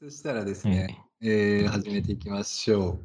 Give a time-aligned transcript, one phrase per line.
[0.00, 3.00] そしたらですね、えー始めていきましょ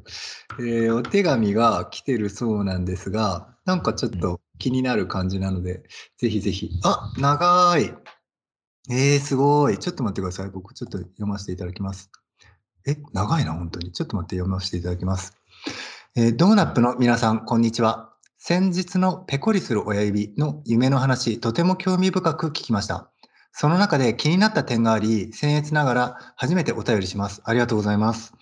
[0.58, 5.82] う、えーお手紙が来てるそうなんですが、なんかちょっと気になる感じなので、
[6.18, 6.70] ぜひぜひ。
[6.84, 7.92] あ、長い。
[8.92, 9.78] えー、すごい。
[9.80, 10.50] ちょっと待ってください。
[10.50, 12.12] 僕ちょっと読ませていただきます。
[12.86, 13.90] え、長いな、本当に。
[13.90, 15.36] ちょっと待って読ませていただきます。
[16.14, 18.14] えードーナップの皆さん、こんにちは。
[18.38, 23.10] 先日のペコリする親指の夢の話、とても興味深く聞きました。
[23.56, 27.40] その中で気になった点があり、僭越ながら初めてお便りします。
[27.44, 28.34] ありがとうございます。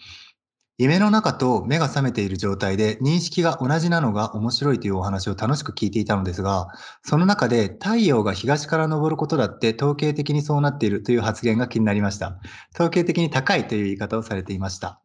[0.78, 6.68] 夢の中と目が覚めている状態で認識が同じなのが面白いというお話を楽しく聞いていたのですが、
[7.04, 12.38] その中で太陽が東から昇ることだって統計的にそうなっているという発言が気になりました。
[12.74, 15.02] 統計的に高いという言い方をされていました。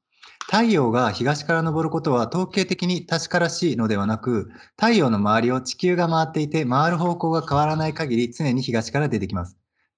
[0.49, 9.56] 太陽が東から昇ることは統計的に確からしいのではなく、太陽の周りを地球が回っていて回る方向が変わらない限り常に東から出てきます。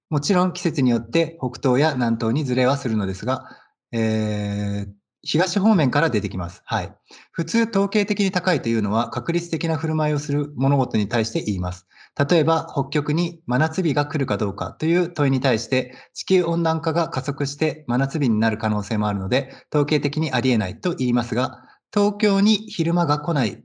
[0.09, 3.45] もちろん季節によって北東や南東にずれはするのですが、
[3.91, 6.61] えー東方面から出てきます。
[6.63, 6.95] はい。
[7.31, 11.89] 普通統計的に高いというのは確率的な振る舞いをする物事に対して言います。
[12.17, 21.63] 例えば北極に真夏日が来るかどうかという問いに対して地球温暖化が加速して真夏日になる可能性もあるので統計的にありえないと言いますが
[21.93, 23.63] 東京に昼間が来ない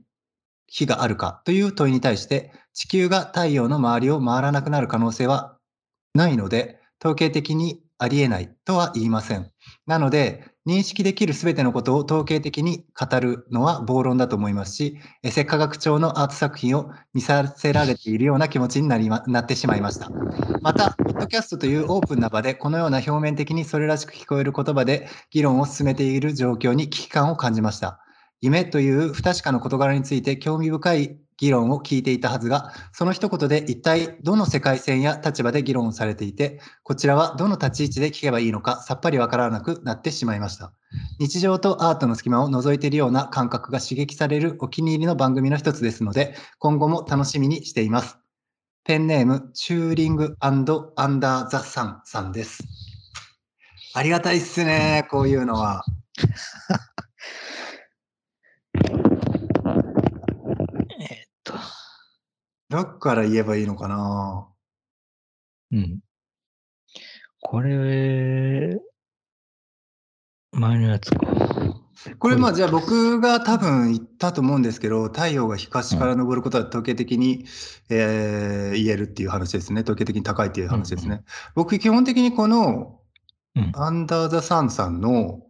[0.67, 5.54] 日があるかという問いに対して地球が太陽の周りを回らなくなる可能性は
[6.15, 9.51] ないので統計的にありえないとは言いません。
[9.87, 20.15] なので認識できるすべてのことを統計的に語るのは暴論だと思いますし、エセ科学庁のアート作品を見させられているような気持ちになりまなってしまいました。
[20.61, 28.04] また、ポッドキャストというオープンな場で、このような表面的にそれらしく聞こえる言葉で議論を進めている状況に危機感を感じました。
[28.41, 40.71] 夢という不確かな事柄について興味深い議論を聞いていたはずが、その一言で一体どの世界線や立場で議論をされていて、こちらはどの立ち位置で聞けばいいのかさっぱりわからなくなってしまいました。
[41.19, 48.17] 日常とアートの隙間を覗いているような感覚が刺激されるお気に入りの番組の一つですので、今後も楽しみにしています。
[48.85, 52.63] ペンネーム、チューリングアンダーザサンさんです。
[53.95, 55.83] ありがたいっすね、こういうのは。
[60.99, 61.53] えーっと、
[62.69, 64.47] どっから言えばいいのかな。
[65.71, 65.99] うん。
[67.41, 68.79] これ、
[70.51, 71.19] 前のやつか。
[72.19, 77.45] これまあじゃあ僕が多分言ったと思うんですけど太陽が東から昇ることは統計的に、
[77.89, 79.81] えー言えるっていう話ですね。
[79.81, 81.23] 統計的に高いっていう話ですね、うん
[81.55, 82.99] 僕基本的にこの
[83.55, 83.71] うん。
[83.73, 85.41] アンダーザサンさんの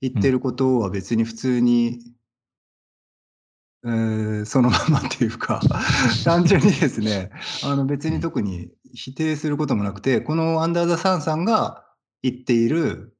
[0.00, 2.13] 言ってることは別に普通に、
[3.84, 5.60] えーそのままっていうか
[6.24, 7.30] 単純にですね
[7.62, 11.84] あの別に特に否定することもなくてこのアンダーザサンさんが
[12.22, 13.16] 言っている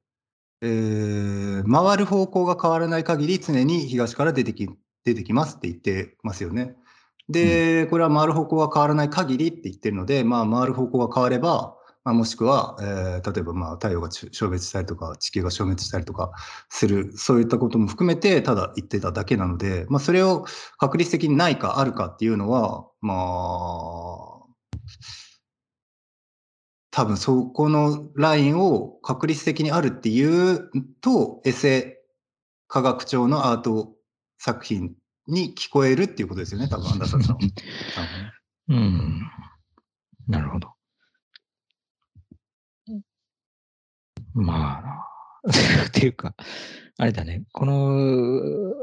[0.61, 4.67] えー回る方向が変わらない限り常に東から出てき
[5.03, 6.75] 出てきますって言ってますよね。
[7.29, 16.31] で、これは回る方向が変わらない限りって言ってるので、まあ、回る方向が変われば、まあ、もしくは、えー例えばまあ太陽が消滅したりとか地球が消滅したりとか
[16.69, 20.45] するそういったことも含めてただ言ってただけなので、まあ、それを
[20.77, 24.35] 確率的にないかあるかっていうのはまあ
[26.91, 30.69] 多分そこのラインを確率的にあるっていう
[31.01, 32.03] とエセ
[32.67, 33.95] 科学庁のアート
[34.37, 34.93] 作品
[35.27, 37.21] に聞こえるっていうことですよね多分アンダーさん。
[38.69, 39.31] うん。
[40.27, 40.75] なるほど。
[44.35, 46.35] まあな、 っていうか、
[46.97, 48.73] あれだね、この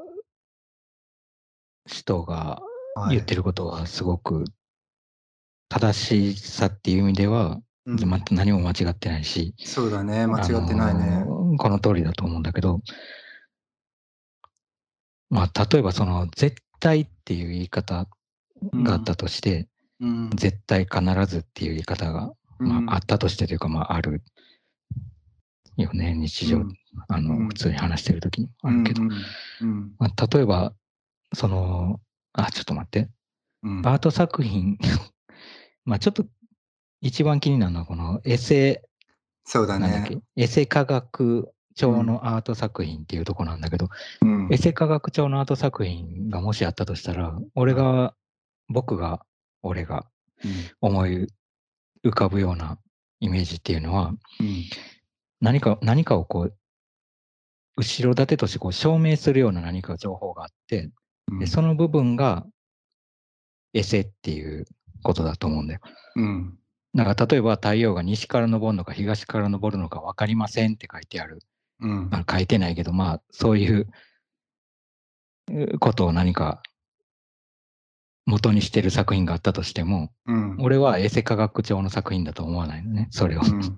[1.86, 2.60] 人が
[2.94, 3.16] はい。
[3.16, 4.44] 言ってることはすごく
[5.68, 8.04] 正しさっていう意味では、うん。
[8.04, 10.26] ま何も間違ってないし、そうだね。
[10.26, 11.22] 間違ってないね。
[11.22, 11.24] あ。
[11.24, 12.80] のこの通りだと思うんだけど、
[15.30, 18.06] まあ、例えばその絶対っていう言い方
[18.74, 19.68] があったとして、
[20.00, 20.30] うん。
[20.34, 22.68] 絶対必ずっていう言い方が、うん。
[22.86, 24.22] まあ、あったとしてというか、まあ、ある
[25.76, 26.74] よね、日常、うん。
[27.08, 27.48] あの、うん。
[27.48, 28.46] 普通に話してる時に。
[28.62, 29.02] もあるけど、
[29.98, 30.74] まあ、例えば、
[31.34, 32.00] その、
[32.32, 33.08] あ、ちょっと待って、
[33.62, 33.86] うん。
[33.86, 34.78] アート作品、
[35.84, 36.24] まあちょっと
[37.00, 38.82] 一番気になるのは、このエセ、
[39.44, 43.88] そうだね。、エセ科学庁のアート作品っていうとこなんだけど、
[44.20, 44.48] うん。
[44.52, 48.14] エセ科学庁のアート作品がもしあったとしたら、俺が、
[48.68, 49.24] 僕が、
[49.62, 50.06] 俺が
[50.80, 51.28] 思い
[52.04, 52.78] 浮かぶような
[53.20, 54.64] イメージっていうのは、うん
[55.42, 56.56] 何か、何かをこう、
[57.76, 60.90] 後ろ盾としてこう証明するような何か情報があって、
[61.30, 62.44] うんでその部分が
[63.72, 64.66] エセっていう
[65.02, 65.80] ことだと思うんだよ。
[66.16, 66.58] うん
[66.94, 71.38] だから例えば太陽が西から昇るのか東から昇るのか分かりませんって書いてある
[71.80, 72.08] うん。
[72.12, 73.88] あ書いてないけど、まあ、そういう
[75.50, 76.62] うことを何か
[78.26, 80.56] 元にしてる作品があったとしても、うん。
[80.60, 83.40] 俺はエセ科学調の作品だと思わないのね、それを。
[83.40, 83.76] うん。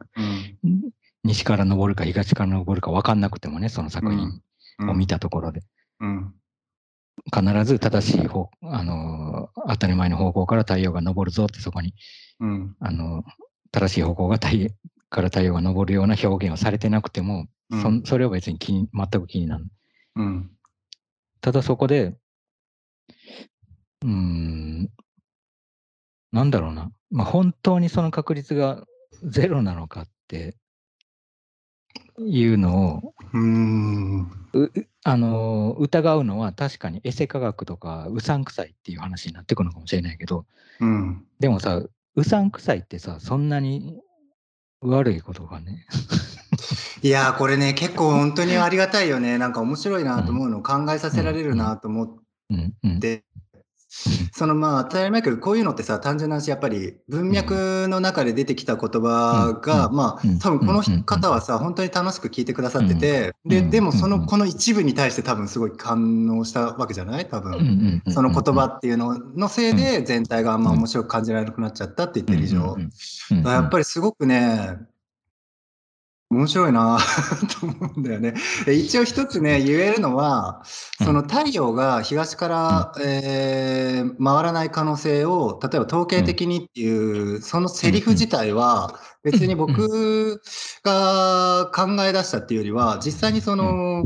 [0.64, 0.90] うん。
[1.24, 4.40] 西から登るか東から登るか分かんなくてもね、その作品
[4.80, 4.90] うん。
[4.90, 5.62] を見たところで。
[6.00, 6.34] うん。
[7.34, 11.94] 必ず正しい方、あのー当たり前の方向から太陽が昇るぞってそこに、
[12.40, 12.76] うん。
[12.80, 13.24] あのー
[13.72, 14.70] 正しい方向が太陽
[15.10, 19.66] から太陽が昇るような表現をされてなくても、うんそんそれは別に気に全く気になる。
[20.16, 20.50] うん。
[21.40, 22.14] ただそこで、
[24.02, 24.90] うーん、
[26.32, 28.84] なんだろうな、まあ、本当にその確率が
[29.22, 30.56] ゼロなのかって
[32.18, 34.22] いうのを、うん。
[34.52, 34.72] う
[35.02, 40.46] あのー疑うのは確かにエセ科学とかうさんくさいっていう話になってくるのかもしれないけど、
[40.80, 41.24] うん。
[41.40, 41.82] でもさ、
[42.16, 44.00] うさんくさいってさ、そんなに
[44.80, 45.86] 悪いことがね。
[47.02, 52.16] いやーこれね結構本当にありがたいよねなんか面白いなと思うのを考えさせられるなと思っ
[52.50, 53.24] うんうんて
[54.32, 59.94] そのまあ当たり前だけどこういうのってさ単純な話やっぱり文脈の中で出てきた言葉がうん。
[59.94, 60.38] まあうん。
[60.38, 61.04] 多分このうん。
[61.04, 64.10] 方はさ本当に楽しく聞いてくださっててででもそうん。
[64.10, 67.28] のこの一部に対して多分すごい感応したわけじゃない？
[67.28, 72.76] 多分その言葉っていうののせいで全体があんま面白く感じられなくなっちゃったって言ってる以上。
[73.30, 74.76] やっぱりすごくね、
[76.30, 76.98] 面白いな
[77.60, 78.34] と思うんだよね。
[78.64, 80.62] で一応一つね、言えるのは、
[81.04, 90.40] その太陽が東から、えー回らない可能性を、例えば統計的にっていう、そのセリフ自体は、別に僕
[90.82, 94.04] が考え出したっていうよりは、実際にその、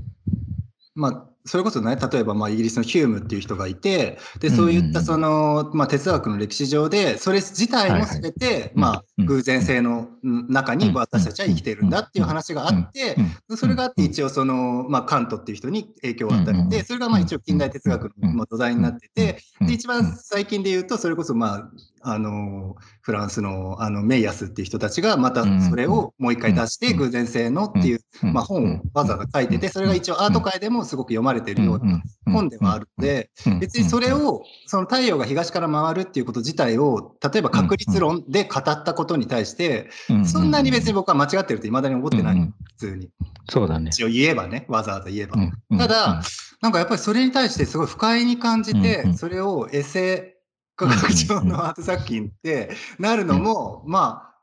[0.94, 8.80] まあ、それこそね、例えばまあイギリスのヒュームっていう人がいて、でそういったその、まあ、哲学の歴史上で、それ自体も全て、うん。
[8.80, 9.26] まあ、うん。
[9.26, 13.16] 偶然性の中に私たちは生きてるんだっていう話があって、
[13.56, 21.70] それがあって一応その、まあ、カントっていう人に影響があったりで、それがまあ一応近代哲学のまあ土台になってて、で一番最近で言うと、それこそまあ、
[22.02, 33.30] あのフランスのあのメイヤスっていう人たちがまたそれをもう一回出して偶然性のっていう、まあ、本をわざわざ書いててそれが一応アート界でもすごく読まれてるような本ではあるので
[33.60, 39.90] 別にそれをその太陽が東から回るっていうこと自体を例えば確率論で語ったことに対して
[40.24, 42.38] そんなに別に僕は間違ってるといまだに思ってない。
[42.38, 43.10] 普通に。
[43.48, 43.88] そうだね。
[43.88, 45.36] 一応言えばねわざわざ言えば。
[45.78, 46.22] ただ
[46.60, 50.37] なんかやっぱりそれに対してすごい不快に感じてそれをエセ
[50.78, 52.70] 科学上のアート作品って
[53.00, 54.34] なるのも、まあ、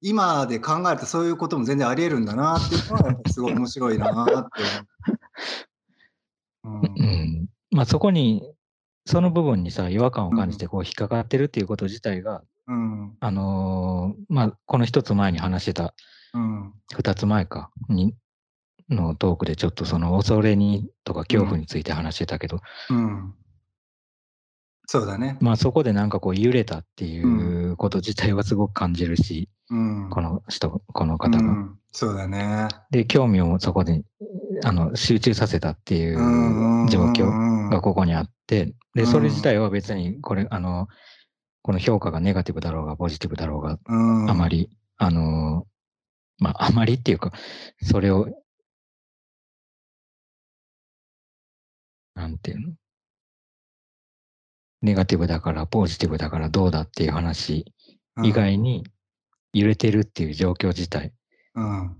[0.00, 4.32] 今で考えるとそういうことも全然あり得るんだなっていうのは、やっぱすごい面白いなって
[6.64, 6.82] 思う。
[6.86, 8.42] うん、うん、まあそこに、
[9.06, 15.94] その部分にさ、違和感を感じてこう引っかかってるっていうこと自体が、うん、あのー、まあこの一つ前に話してた、
[16.32, 18.16] 二、うん、つ前か、に、
[18.90, 22.60] のトークでちょっとその恐れにとか恐怖について話してたけど、
[22.90, 23.34] うん
[24.86, 25.38] そうだね。
[25.40, 31.38] まあそこでなんかこう揺れたっていうこと自体はすごく感じるし、うん、この人、この方が。
[31.38, 32.68] うん、そうだね。
[32.90, 34.02] で、興味をそこで
[34.62, 36.16] あの集中させたっていう
[36.90, 40.86] 状況がここにあって、で、それ自体は別にこれ、あの、
[41.62, 45.66] この評価がネガティブだろうがポジティブだろうが、あまり、あの、
[46.38, 47.32] まああまりっていうか、
[47.82, 48.28] それを、
[52.14, 52.74] なんていうの？
[54.84, 57.72] ネガティブだからポジティブだからどうだっていう話
[58.22, 58.84] 以外に
[59.54, 61.12] 揺れてるっていう状況自体、
[61.54, 61.96] うん、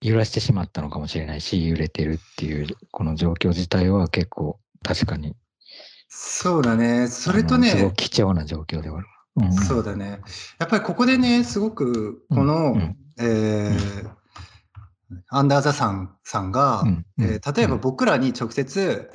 [0.00, 5.34] 揺らしてしまったのかもしれないし揺れてるっていうこの状況自体は結構確かに。
[6.08, 7.08] そうだね。
[7.08, 9.06] それとねすごく貴重な状況ではある、
[9.36, 10.20] うん、そうだね。
[10.60, 14.24] やっぱりここでねすごくこの、うん、えー
[15.28, 19.10] アンダーザさんさんが、うん、えー、例えば僕らに直接、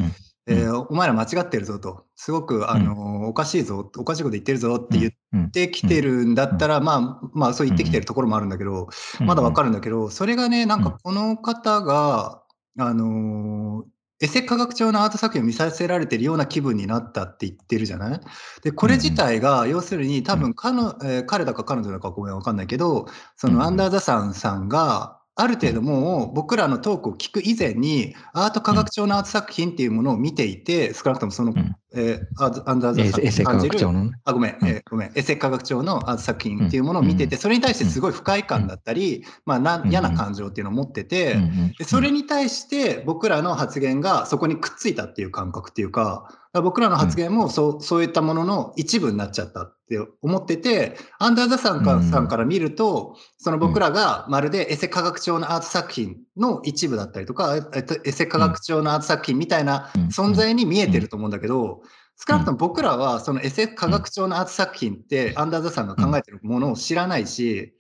[0.52, 5.10] えー、お前ら間違ってるぞと、すごく、あのー、おかしいぞ、おかしいこと言ってるぞって言
[5.46, 8.90] ってきてるんだったら、まあ、まあ、そう言ってきてるところもあるんだけど、
[9.20, 12.42] まだわかるんだけど、それがね、なんかこの方が、
[12.80, 13.86] あのー、
[14.22, 18.22] エセ科学調のアート作品を見させられてるような気分になったって言ってるじゃない？
[18.64, 31.54] で、これ自体が、要するに多分彼,、えー、彼だか彼女だかごめんわかんないけど、そのアンダーザさんさんが、ある程度もう僕らのトークを聞く以前にアート科学調のアート作品っていうものを見ていて少なくともその
[31.96, 41.38] えー、アンダーザエセ科学長の、あ、ごめん、えー、ごめん、エセ科学長の作品っていうものを見てて、それに対してすごい不快感だったり、まあな、嫌な感情っていうのを持ってて、
[41.78, 57.56] でそれに対して僕らの発言がそこにくっついたっていう感覚っていうか、僕らの発言もそう,、そういったものの一部になっちゃったって思ってて、アンダーザさんかさんから見ると、その僕らがまるでエセ科学長のアート作品の一部だったりとか、
[58.04, 61.84] エセ科学長のアート作品みたいな存在に見えてると思うんだけど、
[62.28, 67.74] 少なくとも僕らはその SF 科学長のアート作品ってアンダーザさんが考えてるものを知らないし、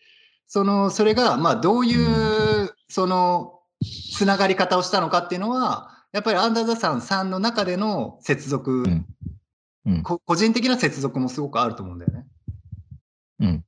[0.48, 3.60] その、それがまあどういうその
[4.16, 8.86] つながり方をしたのかっていうのは、やっぱりアンダーザさんさんの中での接続、
[10.04, 12.26] 個人的な接続もすごくあると思うんだよね。
[13.42, 13.66] うん。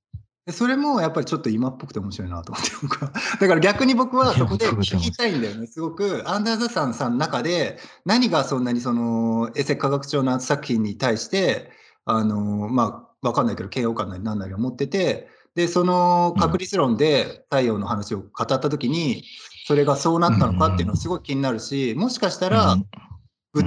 [0.50, 3.12] それもやっぱりちょっと今っぽくて面白いなと思って 僕は。
[3.40, 5.68] だから逆に僕はそこで聞きたいんだよね。
[5.68, 11.72] すごく、アンダーザさんさんの中で、何がそんなにその、エセ科学長の作品に対して、
[12.06, 19.24] あの、まあ、わかんないけど、嫌悪感なりなんなりを持ってて、で、その確率論で太陽の話を語ったときに、
[19.68, 22.78] それがそうなったのかっていうのはすごい気になるし、もしかしたら、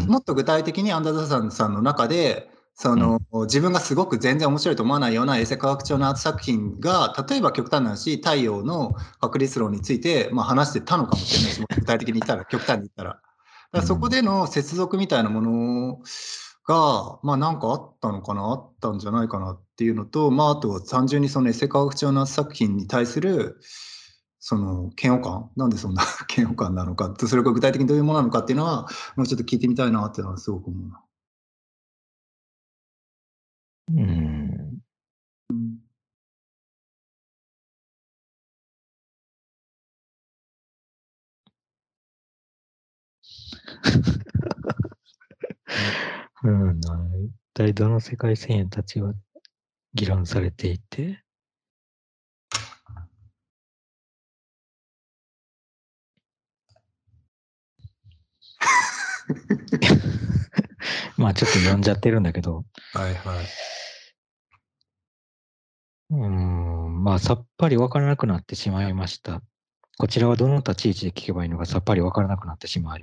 [0.08, 13.10] もっと具体的にアンダーザさんさんの中で、その、うん、自分がすごく全然面白いと思わないような衛星科学長のアート作品が、例えば極端な話、太陽の確率論について、まあ、話してたのかもしれないし、具体的に言ったら、極端に言ったら。
[13.10, 13.22] だか
[13.72, 16.00] らそこでの接続みたいなもの
[16.66, 23.60] が、まあなんかあったのかな、あったんじゃないかなっていうのと、まああと単純にそのエセ科学長の作品に対する、
[24.40, 26.02] その嫌悪感なんでそんな
[26.36, 31.00] 嫌悪感なのかそれが具体的にどういうものなのかっていうのは、もうちょっと聞いてみたいなっていうのはすごく思うな。
[33.88, 34.80] うん。
[46.44, 49.12] うん、一体どの世界線たちは
[49.94, 51.22] 議論されていて、
[61.24, 62.66] まあちょっと読んじゃってるんだけど。
[62.92, 63.46] はいはい。
[66.10, 69.40] うん、まあさっぱりわからなくなってしまいました。
[69.96, 72.98] こちらはどの立ち位置で聞けばいいのかさっぱりわからなくなってしまっ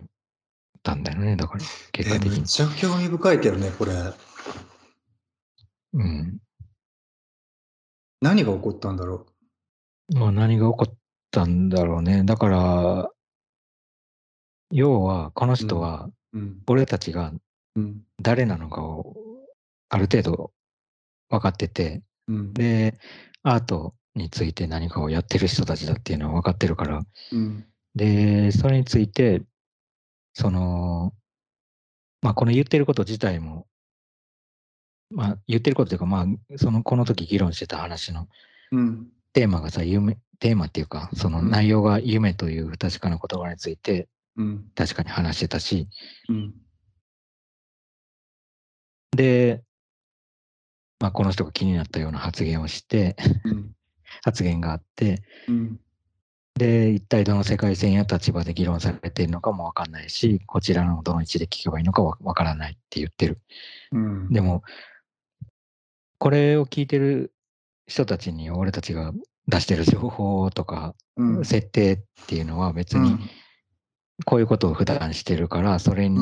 [0.83, 1.61] たんだよね、だから
[1.91, 2.37] 結果的に。
[2.37, 3.93] めっちゃ興味深いけどね、これ。
[5.93, 6.37] うん。
[8.21, 9.25] 何が起こったんだろ
[10.13, 10.19] う？
[10.19, 10.93] まあ何が起こっ
[11.31, 12.23] たんだろうね。
[12.23, 13.09] だから、
[14.69, 16.07] 要はこの人は、
[16.67, 17.33] 俺たちが
[18.21, 19.15] 誰なのかを
[19.89, 20.51] ある程度
[21.29, 22.97] 分かってて、うん、で、
[23.43, 27.01] アートについて何かをやってる人たちだっていうのは分かってるから、
[27.31, 29.41] うん、で、それについて、
[30.33, 31.13] その、
[32.21, 33.67] まあ、この言ってること自体も、
[35.09, 38.27] まあ、言ってることというか、まあ、その、この時議論してた話の
[39.33, 44.07] テーマがさ、夢、テーマっていうか、その内容が夢という不確かな言葉について、
[44.75, 45.87] 確かに話してたし、
[46.29, 46.53] うん、
[49.15, 49.63] で、
[50.99, 53.15] まあ、この人が気になったような発言をして、
[53.45, 53.71] うん、
[54.23, 55.79] 発言があって、うん、
[56.55, 63.39] で、一体どの世界線や立場で議論されているのかもわかんないし、こちらのどの位置で聞けばいいのかわからないって言ってる。
[63.91, 64.63] うん、でも、
[66.19, 67.33] これを聞いてる
[67.87, 69.11] 人たちに俺たちが
[69.47, 70.93] 出してる情報とか、
[71.43, 73.17] 設定っていうのは別に、
[74.25, 76.19] こういうことを普段してるから、それに、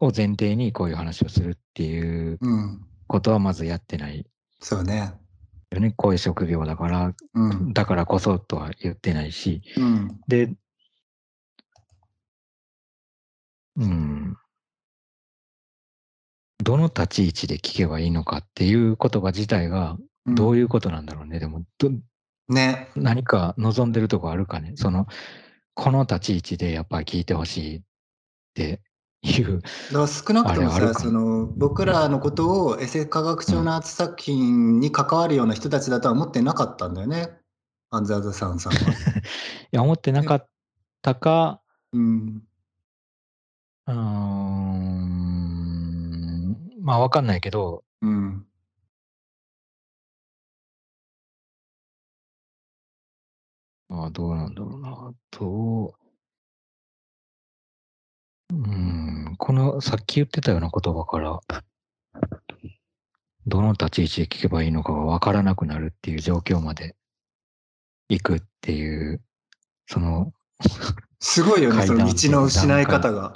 [0.00, 2.38] を前提にこういう話をするっていう
[3.06, 4.26] ことはまずやってない。
[4.60, 5.14] そうね。
[5.70, 5.92] よね。
[5.96, 10.50] こういう職業だから、うん、だからこそとは言ってないし、うん、で、
[13.76, 14.36] うん、
[16.62, 21.34] どの立ち位置で聞けばいいのかっていう言葉自体がどういうことなんだろうね。
[21.34, 21.64] うん、でも
[22.48, 24.72] ね、何か望んでるとこあるかね。
[24.76, 25.06] その、
[25.74, 27.82] この立ち位置でやっぱり聞いてほしいっ
[28.54, 28.80] て
[29.22, 29.60] いう。
[29.60, 37.28] だから少なくともさ、その僕らのことをエセ科学長のアート作品に関わるような人たちだとは思ってなかったんだよね、
[37.90, 38.78] アンザーザさんさんは。
[39.72, 40.48] いや、思ってなかっ
[41.02, 41.60] たか、
[41.92, 42.42] うん。
[43.86, 43.98] うーん、
[46.80, 48.44] まあわかんないけど、うん。
[53.88, 55.94] まあどうなんだろうな、と、
[58.50, 59.07] うん、
[59.38, 61.40] このさっき言ってたような言葉から、
[63.46, 66.96] どの立ち位置で聞けばいいのかが分からなくなるっていう状況まで
[68.08, 69.22] 行くっていう、
[69.86, 70.32] その
[71.20, 73.34] すごいよね、その道の失い方が。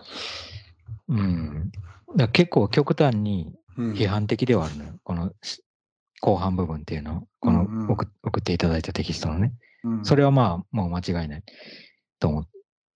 [1.09, 1.73] うん。
[2.17, 4.99] だ結構極端にうん批判的ではあるのよ。
[5.03, 5.63] このし
[6.21, 9.53] 後半部分っていうのを、このうんうん送送っていただいたテキストのね。
[9.85, 11.43] うんそれはまあ、もう間違いない
[12.21, 12.47] と思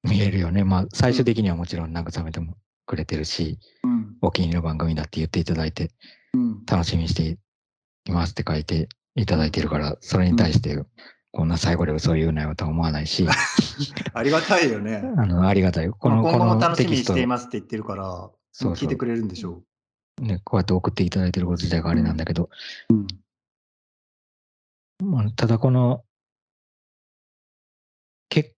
[0.05, 0.65] 見えるよね。
[0.65, 4.17] まあ、最終的にはもちろん慰めてもくれてるし、うん。
[4.23, 5.91] お気に入りの番組だって言っていただいて、
[6.33, 6.65] うん。
[6.65, 7.39] 楽しみにして
[8.09, 10.83] いますって書いていただいてるから、それに対して、
[11.33, 13.27] こんな最後で嘘を言うなよとは思わないし、
[14.15, 15.03] ありがたいよね。
[15.19, 15.91] あの、ありがたい。
[15.91, 19.63] この、まあ今後も楽しみにしていますって言ってるから、そう聞いてくれるんでしょ
[20.23, 22.49] ね、こうやって送っていただいてること自体があれなんだけど、
[22.89, 22.95] う。
[22.95, 23.07] うん。
[25.11, 26.05] まあ、ただこの、
[28.31, 28.56] 結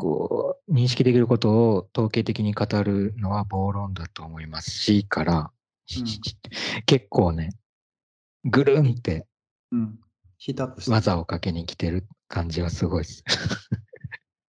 [0.00, 5.50] 構認識できることを統計的に語るのは暴論だと思いますし、から、
[6.86, 7.50] 結構ね、
[8.44, 9.26] ぐるんって
[9.72, 9.98] うん。
[10.38, 10.90] ヒートアップして。
[10.90, 13.24] 技をかけに来てる感じはすごいです。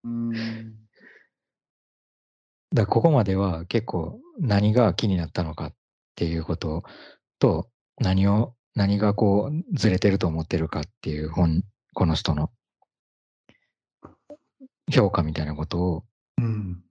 [0.04, 0.74] うん。
[2.74, 5.74] だここまでは結構何が気になったのかっ
[6.16, 6.82] ていうこと
[7.38, 7.68] と、
[7.98, 12.50] 何を、何がこうずれてると思ってるかっていう本、この人の
[14.90, 16.04] 評価みたいなことを、
[16.38, 16.82] うん。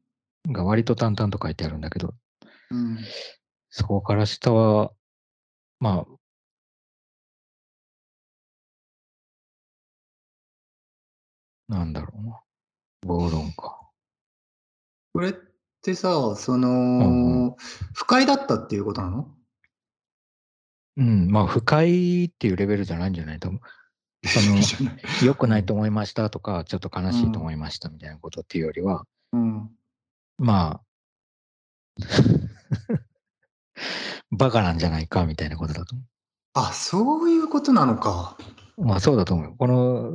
[0.47, 2.13] が割と淡々と書いてあるんだけど、
[2.69, 2.97] うん。
[3.69, 4.91] そこから下は、
[5.79, 6.05] ま
[11.69, 12.39] あ、なんだろうな。
[13.01, 13.79] 暴論か。
[15.13, 15.33] これっ
[15.81, 17.55] てさ、その、ん
[17.93, 19.35] 不快だったっていうことなの？
[20.97, 23.61] うん、まあ、不快っていうレベルじゃないんじゃないと思う。
[24.23, 24.57] その、
[25.25, 29.71] 良くないと思いましたとか、ちょっと悲しいと思いましたみたいなことっていうよりは、うん。
[30.37, 30.81] まあ、
[34.31, 36.03] バカなんじゃないかみたいなことだと思
[36.53, 38.37] あ、そういうことなのか。
[38.77, 38.85] う。
[38.85, 39.55] まあそうだと思うよ。
[39.57, 40.11] この、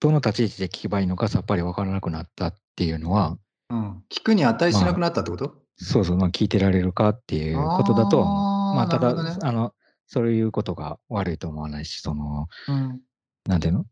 [0.00, 3.36] どの立ち位置で聞けばいいのかさっぱりわからなくなったっていうのは、
[3.68, 4.04] うん。
[4.10, 8.70] 聞くに値しなくなったってこと、そうそう、まあ聞いてられるかっていうことだとは思う。
[8.70, 9.74] あーまあただ、ねあの、
[10.06, 13.00] そういうことが悪いと思わないし、その、うん。
[13.46, 13.86] なんていうの？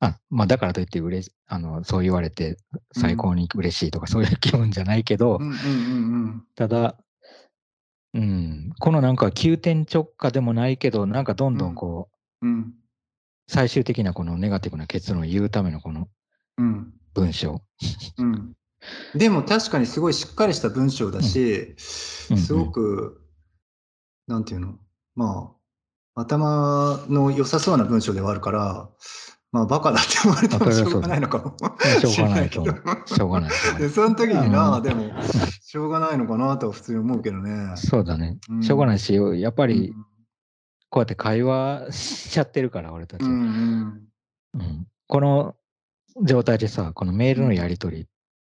[0.00, 2.56] あ、まあだからといって嬉し、あの、そう言われて
[2.92, 5.56] 最高に嬉しいとかそういう気分じゃないけど、うんうんう
[6.26, 6.96] んただ、
[8.14, 12.08] うん、このなんか急転直下でもないけど、なんかどんどんこ
[12.42, 12.52] う、うん。
[12.54, 12.74] うん。
[13.46, 16.08] 最終的なこのネガティブな結論を言うためのこの
[16.56, 16.92] うん。
[17.14, 17.62] 文章。
[18.18, 18.52] うん。
[19.14, 21.74] でも確かにすごいしっかりした文章だし、
[22.30, 23.20] うんすごく、
[24.26, 24.78] なんていうの？
[25.16, 25.59] まあ、
[26.20, 28.88] 頭の良さそうな文章ではあるから、
[29.52, 31.56] まあ、バカだって思われてもしょうがないのかも。
[32.00, 33.50] しょうがないとしれないけどしょうがない。
[33.78, 35.10] でいその時にな、うんでも、
[35.60, 37.76] しょうがないのかなとは普通に思うけどね。
[37.76, 38.58] そうだねう。
[38.58, 40.04] んしょうがないし、やっぱりうん
[40.90, 43.22] こうやって会話しちゃってるから、俺たち。
[43.22, 44.00] うんうん
[44.54, 45.56] うんこの
[46.22, 48.06] 状態でさ、このメールのやり取り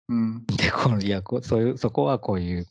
[0.10, 2.66] うんで、このいやこうそういう、そこはこういう、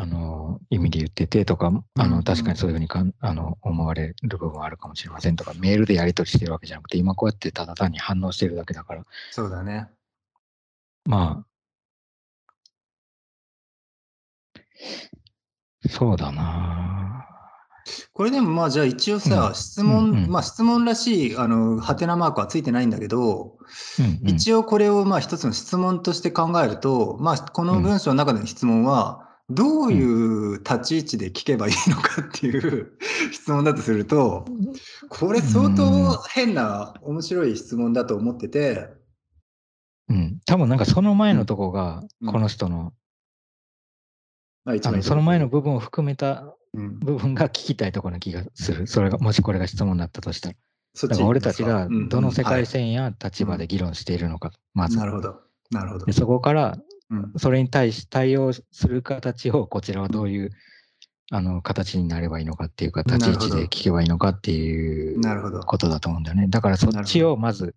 [0.00, 5.36] あの、意味で言っててとか、あの、確かにそういうふうにかんあの思われる部分はあるかもしれません。
[5.36, 9.88] とか、メールでやり取りしてるわけじゃなくて、今こうやってただ単に反応してるだけだから、そうだね。
[11.04, 11.46] まあ、
[15.90, 17.26] そうだな。
[18.14, 19.54] これでもまあじゃあ一応さ、うん。
[19.54, 20.30] 質問、うんうん。
[20.30, 23.58] まあ質問らしい、あの、ハテナマークはついてないんだけど、
[23.98, 24.30] うんうん。
[24.30, 32.92] 一応これをまあ一つの質問として考えると、まあこの文章の中での質問は、どういう立ち位置で聞けばいいのかっていう
[33.32, 34.46] 質問だとすると、
[35.08, 38.88] これ相当変な面白い質問だと思ってて、
[40.08, 42.92] うん、多分なんかその前のとこが、うんこの人の、
[45.02, 48.86] その前の部分を含めたうん部分が聞きたいところな気がする。
[48.86, 50.54] それが、もしこれが質問だったとしたら。
[51.02, 54.96] だから俺たちがうんどの世界はい線や立場で議論しているのか、まず。
[54.96, 55.40] なるほど。
[55.70, 56.12] なるほどで。
[56.12, 56.89] そこから、うん
[57.36, 60.50] それに対し対応する形を、こちらはどういう、
[61.32, 65.20] あの、形になればいいのかっていうか、立ち位置で聞けばいいのかっていう。
[65.66, 66.48] ことだと思うんだよね。
[66.48, 67.74] だからそっちをまず、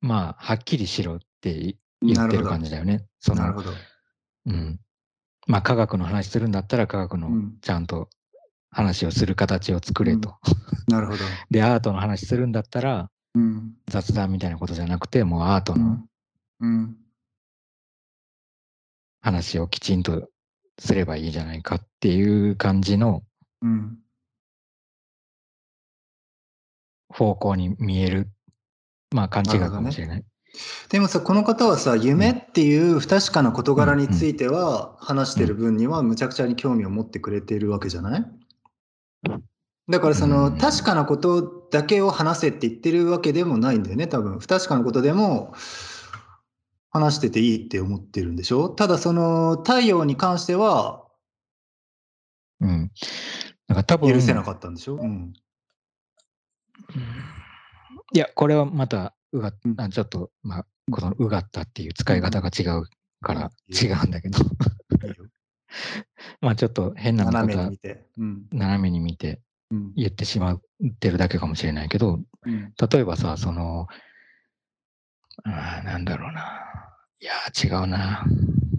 [0.00, 3.04] まあ、はっきりしろって言ってる感じだよね。
[3.18, 3.54] その。
[4.46, 4.80] うん。
[5.48, 8.08] まあ、科学の話するんだったら、科学のうんちゃんと
[8.70, 10.36] 話をする形を作れと。
[10.88, 11.18] なるほど。
[11.50, 13.74] で、アートの話するんだったら、うん。
[13.88, 16.06] 雑談みたいなことじゃなくて、もうアートの
[16.60, 16.96] うん。
[19.26, 19.32] うん。
[19.32, 20.28] 話をきちんと
[20.78, 23.22] すればいいじゃないかっていう感じの
[23.62, 23.98] うん。
[27.08, 28.28] 方向に見える、
[29.14, 30.24] まあ勘違いかもしれない。
[30.90, 38.24] でもさ、この方はさ、夢っていう不確かな事柄については、話してる分にはむちゃくちゃに興味を持ってくれているわけじゃない？
[39.88, 44.38] だからその、うん確かなことだけを話せって言ってるわけでもないんだよね、多分。
[44.38, 45.54] 不確かなことでも
[46.96, 48.68] 話してていいって思ってるんでしょ？
[48.68, 51.04] ただその太陽に関しては
[52.60, 52.90] うん。
[53.68, 55.32] だから多分、許せなかったんでしょ、うん、
[58.14, 59.80] いや、これはまた、うがうん。
[59.80, 62.84] あちょっと、まあ、このうがったっていう使い方が違う
[63.20, 64.38] からうん違うんだけど、
[66.40, 68.06] まあちょっと変な見方斜めに見、て。
[68.16, 68.46] うん。
[68.52, 69.92] 斜めに見てうん。
[69.96, 70.60] 言ってしまっ
[71.00, 73.88] てるだけかもしれないけど、うん例えばさ、その、
[75.44, 76.85] あーなんだろうな。
[77.20, 78.24] いやー、違うな。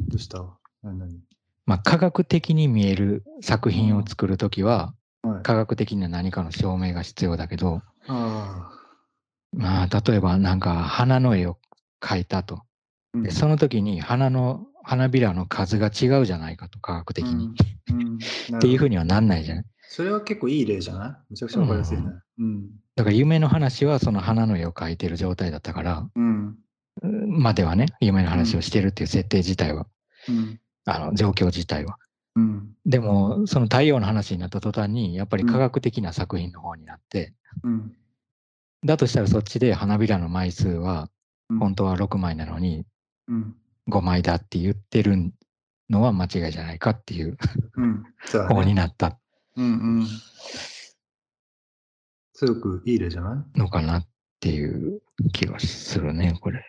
[0.09, 0.43] どうした？
[0.83, 0.99] 何？
[0.99, 1.19] 何？
[1.65, 8.69] まあ、科学的に見える作品を作るときは、はい、科学的な何かの証明が必要だけど、あ
[9.51, 11.57] まあ、例えばなんか花の絵を
[12.01, 12.61] 描いたと。
[13.15, 17.33] ーでその時に花の、花びらの数が違うじゃないかと、科学的に。
[17.33, 18.17] うんうん
[18.57, 18.91] っていうふうに。
[18.91, 19.65] にはなんないじゃない。
[19.89, 21.31] それは結構いい例じゃない？
[21.31, 22.03] めちゃくちゃわかりやすいね。
[22.39, 22.69] うん。
[22.95, 26.57] だから夢の話はその花の絵を描いてる状態だったから、うん。
[27.01, 29.87] うんまではね、夢の話をしてるっていう設定自体は、
[30.29, 30.59] うん。
[30.85, 31.97] あの状況自体は。
[32.35, 32.75] うん。
[32.85, 37.33] でも、その太陽の話になった途端に、やっぱり科学的な作品の方になって、
[37.63, 37.95] うん。
[38.85, 41.09] だとしたらそっちで花びらの枚数は
[41.49, 42.85] うん本当は6枚なのに
[43.27, 43.55] うん。
[43.89, 45.33] 5枚だって言ってる
[45.89, 47.37] のは間違いじゃないかっていう
[47.75, 48.03] うん。
[48.25, 48.73] そうだ方にね。
[48.75, 49.17] なった
[49.55, 49.65] うん
[49.99, 50.07] うん。
[52.33, 53.59] すごくいい例じゃない？
[53.59, 54.07] のかなっ
[54.39, 55.01] ていう
[55.33, 56.63] 気がするね、これ。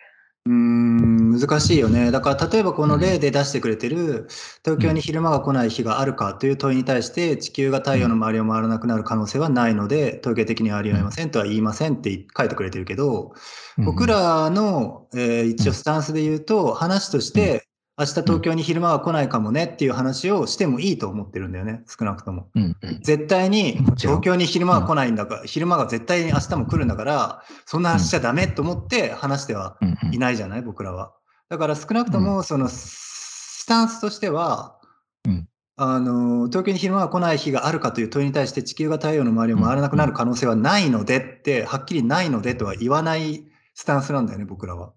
[0.49, 2.09] うーん難しいよね。
[2.09, 4.27] だから例えばこの例で出してくれてる
[4.65, 13.33] 東京に昼間が来ない日があるかという問いに対して地球が太陽の周りを回らなくなる可能性はないので統計的にはありえませんとは言いませんって書いてくれてるけど
[13.77, 17.68] 僕らの、えー一応スタンスで言うと話として
[17.99, 22.49] 明日東京に昼間は来ないかもねっていう話をしてもいいと思ってるんだよね少なくとも。
[22.55, 22.99] うん、うん。
[23.01, 30.15] 絶対に東京に昼間は来ないんだから、昼間が絶対に明日も来るんだからそんな話しちゃダメと思って話してはうんうん。
[30.15, 31.11] いないじゃない僕らは。
[31.49, 34.79] だから少なくともそのスタンスとしては、
[35.25, 35.49] うん。
[35.75, 44.93] あの東京に昼間が来ない日があるかという問いに対して地球が太陽の周りを回らなくなる可能性はないのでって、はっきりないのでとは言わないスタンスなんだよね僕らは。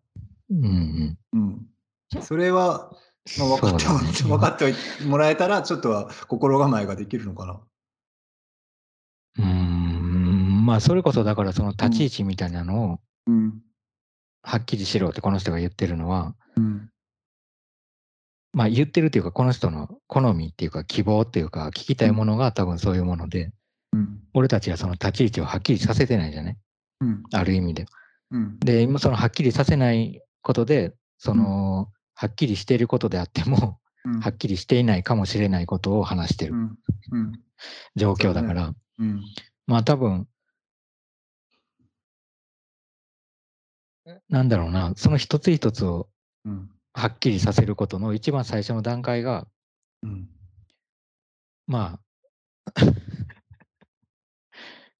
[0.50, 1.18] うんうん。
[1.34, 1.66] うん、
[2.20, 2.92] それは、
[3.38, 4.12] まあ、分かっても、ね。
[4.22, 4.74] 分かって
[5.06, 7.60] もらえたらちょっとは心構えができるのかな。
[9.38, 13.62] うーんまあそれこそだからその立ち位置みたいなのをうん。
[14.42, 16.90] はっきりしろってこの人が言ってるのはうん。
[18.52, 23.52] まあ言ってるっていうかこの人の好みっていうか希望っていうか聞きたいものが多分そういうもので
[23.92, 24.20] うん。
[24.34, 26.56] 俺たちはその立ち位置をはっきりさせてないじゃない？
[27.00, 27.22] うん。
[27.32, 27.86] ある意味で。
[28.32, 28.58] うん。
[28.58, 31.88] で今そのはっきりさせないことでその、
[32.22, 34.20] はっきりしていることであってもうん。
[34.20, 36.54] はっきりしていないかもしれないことを話してる。
[37.96, 39.22] 状況だから、うん。
[39.66, 40.28] まあ多分
[44.28, 44.92] なんだろうな。
[44.94, 46.08] その一つ一つを
[46.44, 46.70] うん。
[46.94, 49.48] はっきりさせることの一番最初の段階が
[50.04, 50.28] うん。
[51.66, 51.98] ま
[52.66, 52.72] あ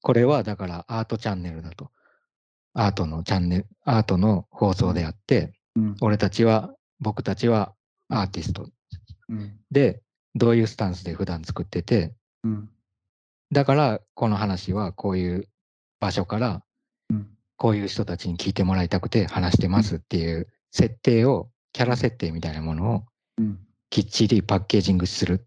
[0.01, 1.89] これはだからアートチャンネルだと。
[2.73, 5.95] アートのチャンネルアートの放送であって、うん。
[6.01, 7.73] 俺たちは僕たちは
[8.09, 8.69] アーティスト。
[9.29, 9.59] うん。
[9.71, 10.01] で
[10.35, 12.13] どういうスタンスで普段作ってて。
[12.43, 12.69] うん。
[13.51, 15.47] だからこの話はこういう
[15.99, 16.63] 場所から
[17.09, 17.27] うん。
[17.57, 23.03] こういう人たちに聞いてもらいたくて話してますっていう設定をキャラ設定みたいなものを
[23.37, 23.59] うん。
[23.89, 25.45] きっちりパッケージングする。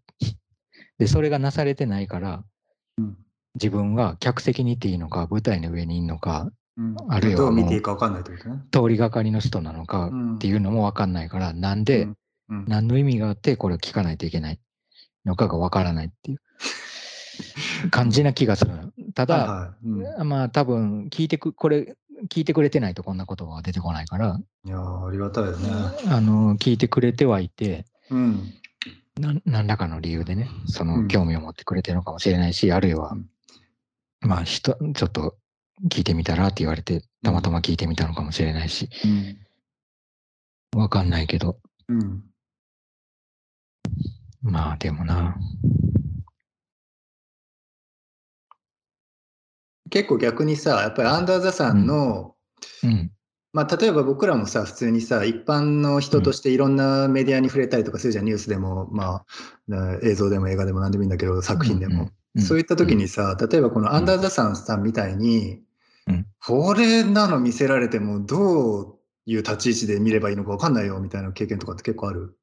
[0.97, 2.43] でそれがなされてないから
[2.97, 3.17] うん。
[3.55, 6.95] 自分が客席にいていいのか舞台の上にいるのかうん。
[7.09, 8.61] あるいはどう見ていいか分かんないってことね。
[8.71, 10.35] 通りがかりの人なのかうん。
[10.35, 12.17] っていうのも分かんないからなんで、うん。
[12.49, 12.65] うん。
[12.67, 14.59] 何の意味があってこれを聞かないといけない
[15.25, 16.41] のかが分からないっていう。
[17.91, 18.91] 感じな気がするの。
[19.13, 19.75] ただ、はいは
[20.09, 20.19] い。
[20.19, 20.27] うん。
[20.27, 21.95] まあ多分聞いてくこれ
[22.29, 24.39] 聞いてくれてないとこんな言葉は出てこないから。
[24.65, 25.69] いやーありがたいよね。
[26.07, 28.53] あの聞いてくれてはいてうん。
[29.19, 31.07] なん何らかの理由でねそのうん。
[31.07, 33.29] 興味を持ってくれてるのかもしれないし、あるいは、うん。
[34.21, 35.35] まあ人ちょっと
[35.85, 39.37] 聞いてみたらって言われてたまたま聞いてみたのかもしれないし、うん
[40.75, 41.57] わかんないけど。
[41.87, 42.23] うん。
[44.41, 45.35] まあでもな。
[49.89, 52.35] 結構逆にさやっぱりアンダーザさんの、
[52.83, 53.11] うん。
[53.53, 58.25] まあ、例えば僕らもさ普通にさ一般の人としていろんなメディアに触れたりとかするじゃん。
[58.25, 59.25] ニュースでも、まあ、
[59.67, 62.41] な映像でも映画でも何でもいいんだけど作品でも、うん。
[62.41, 65.61] そういった時にさ例えばこのアンダーザさんさんみたいに、
[66.07, 66.25] うん。
[66.45, 72.37] これなの見せられてもどういう立ち位置で見ればいいのか分かんないよみたいな経験とかって結構ある？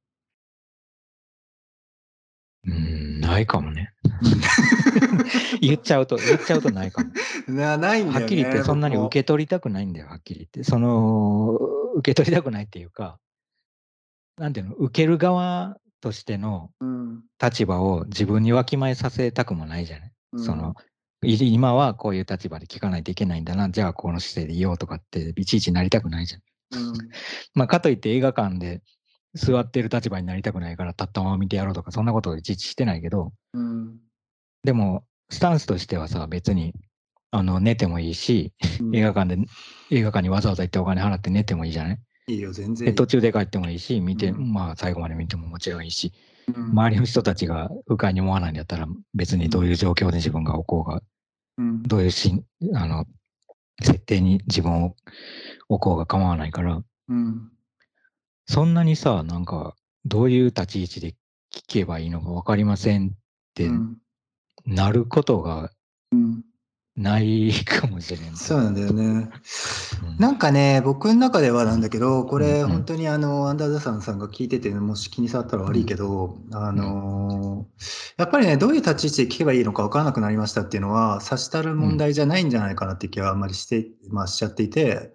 [2.67, 3.93] うんないかもね。
[5.61, 7.11] 言っちゃうと言っちゃうとないかも。
[7.49, 10.65] なないんだよねはっきり言ってそんなに受け取りたくないんだよはっきり言って。
[10.65, 11.59] その
[11.97, 13.19] 受け取りたくないっていうか
[14.37, 17.23] なんていうの、受ける側としてのうん。
[17.43, 20.13] 立場を自分にわきまえさせたくもないじゃない。
[20.33, 20.94] うんその、い
[21.27, 26.43] 今はこういう立場で聞かないといけないんだな、じゃあこの姿勢でいようとかって、いちいちなりたくないじゃん。
[26.79, 26.95] うん。
[27.55, 28.83] まあ、かといって映画館で
[29.35, 33.97] 座ってる立場になりたくないから、立ったまま見てやろうとか、そんなことをいちいちしてないけど、うん。
[34.63, 36.75] でも、スタンスとしてはさ、別に、
[37.31, 38.53] あの、寝てもいいし、
[38.93, 39.43] 映画館で、
[39.91, 41.99] 映画館にわざわざ行ってお金払って寝てもいいじゃない？
[42.29, 42.95] いいよ、全然。
[42.95, 46.13] 途中で帰ってもいいし、見て、うんまあ、最後まで見てももちろんいいし、
[46.55, 51.03] うん周りの人たちが不快に思わないんだったら、別にどういう状況で自分が置こうが、うん
[51.59, 53.07] どういうしんあの
[53.83, 54.97] 設定に自分を
[55.69, 57.51] 置こうが構わないから、うん。
[58.47, 61.11] そんなにさ、なんか、どういう立ち位置で
[61.53, 63.11] 聞けばいいのか分かりませんっ
[63.55, 63.97] てうん。
[64.67, 65.71] なることが
[66.13, 66.43] うん
[66.97, 68.37] ないかもしれん。
[68.37, 69.29] そうなんだよね。
[70.01, 70.17] うん。
[70.19, 85.13] なんかね、僕の中ではなんだけど、これ本当にあの、アンダーザさんさんが聞いてて、もし気に障ったら悪いけど、あのーやっぱりね、どういう立ち位置で聞けばいいのか分からなくなりましたっていうのは、差したる問題じゃないんじゃないかなって気はあんまりして、まあしちゃっていて、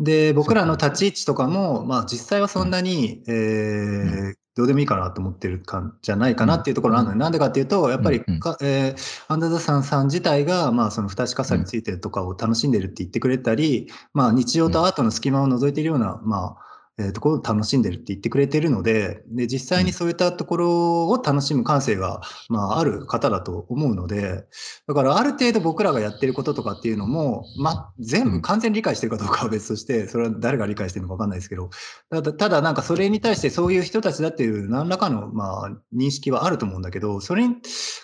[0.00, 7.14] で、僕らの立ち位置とかも、まあ実際はそんなに、えーどうでもいいかなと思ってるかじゃないかなっていうところがあるの。
[7.14, 8.34] で、なんでかっていうと、やっぱりうん。
[8.34, 16.71] うんか、えーアンダーザさんさん自体が、まあその不確かさについてとかを楽しんでるって言ってくれたり、まあ、日常とアートの隙間を覗いているような、まあ
[17.02, 24.44] えーところを楽しんでるって言ってくれてるのでで実際にそういったところを楽しむ感性が、まあ、ある方だと思うので
[24.86, 28.32] だからある程度僕らがやってることとかっていうのも、ま、全うん。
[28.34, 31.70] 部完全に理解してるかどうかは別としてそれは誰が理解してるのか分かんないですけど
[32.10, 37.56] ただただなんかそれに対してそういう人たちだっていう何らかの、まあ、認識はあると思うんだけどそれに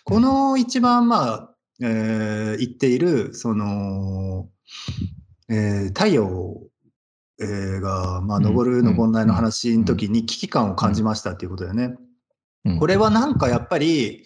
[0.05, 4.49] この一番まあ、えー言っているその、
[5.49, 6.69] えー太陽えー
[7.39, 11.97] が、まあ、うん昇るうんないの話の時に危機感を感じましたっていうことだよね。
[12.65, 12.79] うん。
[12.79, 14.25] これはなんかやっぱり、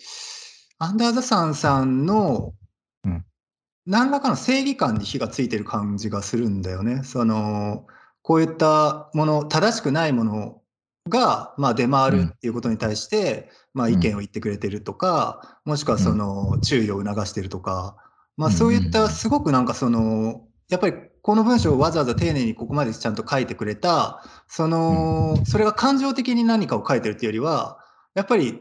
[0.78, 2.54] アンダーザサンさんの
[3.04, 3.24] うん。
[3.86, 7.02] 何らかの正義感に火がついてる感じがするんだよね。
[7.04, 7.86] その
[8.22, 10.62] こういったもの、正しくないもの
[11.08, 13.94] が、まあ、出回るっていうことに対して、まあ、うん。
[13.94, 17.96] 意見を言ってくれてるとか、もしくはその注意を促してるとか、
[18.36, 18.54] まあ、うん。
[18.54, 27.78] そういったすごくなんかその、やっぱりこの文章をわざわざ丁寧にここまでちゃんと書いてくれた、その、それが感情的に何かを書いてるっていうよりは、
[28.14, 28.60] やっぱり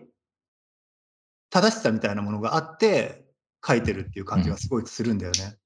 [1.49, 3.25] 正しさみたいなものがあって
[3.65, 5.57] 書いてるっていう感じがすごいするんだよね。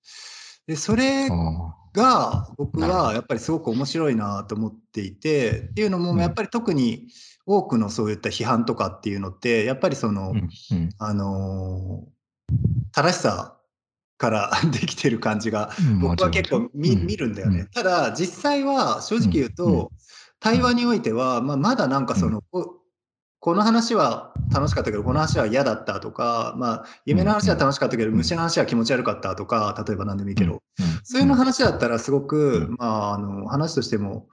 [0.68, 6.16] で、それおが僕はやっぱりすごく面白いなと思っていて、っていうのうん。
[6.16, 7.10] もやっぱり特に
[7.46, 10.34] 多くのそういった批判とかっていうのって、やっぱりその、
[10.98, 12.16] あのー
[12.92, 13.55] 正しさ
[14.18, 17.06] から できてる感じがうん僕は結構見,、うん。
[17.06, 17.68] 見るんだよね。
[17.74, 19.92] ただ実際は正直言うと、
[20.40, 22.82] 対話においては、まあ、まだなんかその、こ
[23.40, 28.18] この話は楽しかったけどこの話は嫌だったとか、まあ、夢の話は楽しかったけど、うん。
[28.18, 30.60] 虫の話は気持ち悪かったとか例えば何でもいいけど、うん。
[31.04, 32.76] そういうの話だったらすごく、うん。
[32.80, 34.28] まあ、あの話としても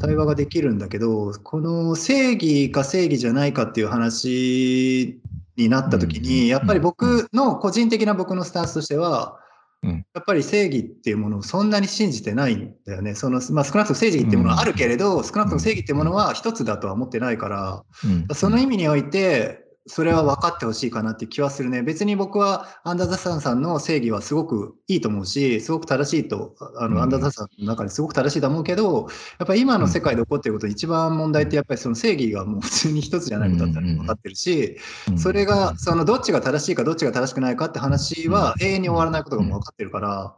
[0.00, 5.20] 対話ができるんだけどこの正義か正義じゃないかっていう話
[5.56, 9.38] になった時うんにやっぱり僕の個人的な僕のスタンスとしては
[9.82, 10.06] うん。
[10.14, 13.14] やっぱり正義っていうものをそんなに信じてないんだよね。
[13.14, 18.34] そのまあ、少なくとも正義っていうものはあるけれど、少なくとも正義っていうものは一つだとは思ってないから、うん。
[18.34, 21.82] その意味において、それは分かってほしいかなって気はするね。
[21.82, 27.02] 別に僕はアンダーザサンさんの正義はすごくいいと思うし、すごく正しいと、あの、うん。
[27.02, 34.76] アンダーザサンの中ですごく正しいと思うけど、やっぱり今の世界で起こっていること、一番問題ってやっぱりその正義がもう普通に一つじゃないことだったら分かってるし、
[35.08, 40.34] うんそれが、そのどっちが正しいかどっちが正しくないかって話は永遠に終わらないことがもう分かってるから、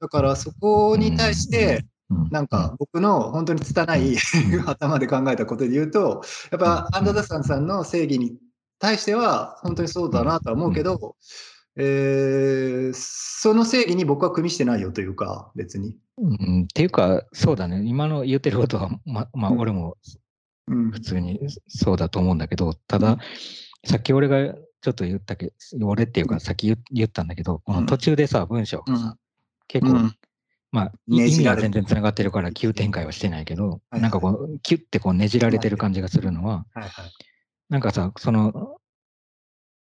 [0.00, 2.28] だからそこに対して、うん。
[2.30, 4.16] なんか僕の本当に拙い
[4.66, 8.36] 頭で考えたことで言うと、やっぱアンダーダサンさんの正義に
[8.78, 11.16] 対しては本当にそうだなとは思うけど、
[11.76, 15.96] えーその正義に僕は組みしてないよというか、別に。
[16.18, 19.58] うんっていうか、そうだね、今の言ってることは、ま、まあ、うん。
[19.58, 19.96] 俺も
[20.68, 20.90] うん。
[20.90, 23.18] 普通にそうだと思うんだけど、ただ、
[23.84, 29.16] さっき俺がちょっと言ったけど、俺っていうか、さっき言言ったんだけど、この途中でさ、文章がさ、
[29.66, 30.16] 結構、うん。
[30.70, 34.00] まあ、い意味は全然つながってるから、急展開はしてないけど、はい。
[34.00, 36.90] なんかこう、キュッてこうねじられてる感じがするのは、はいはい
[37.68, 38.76] なんかさ、その、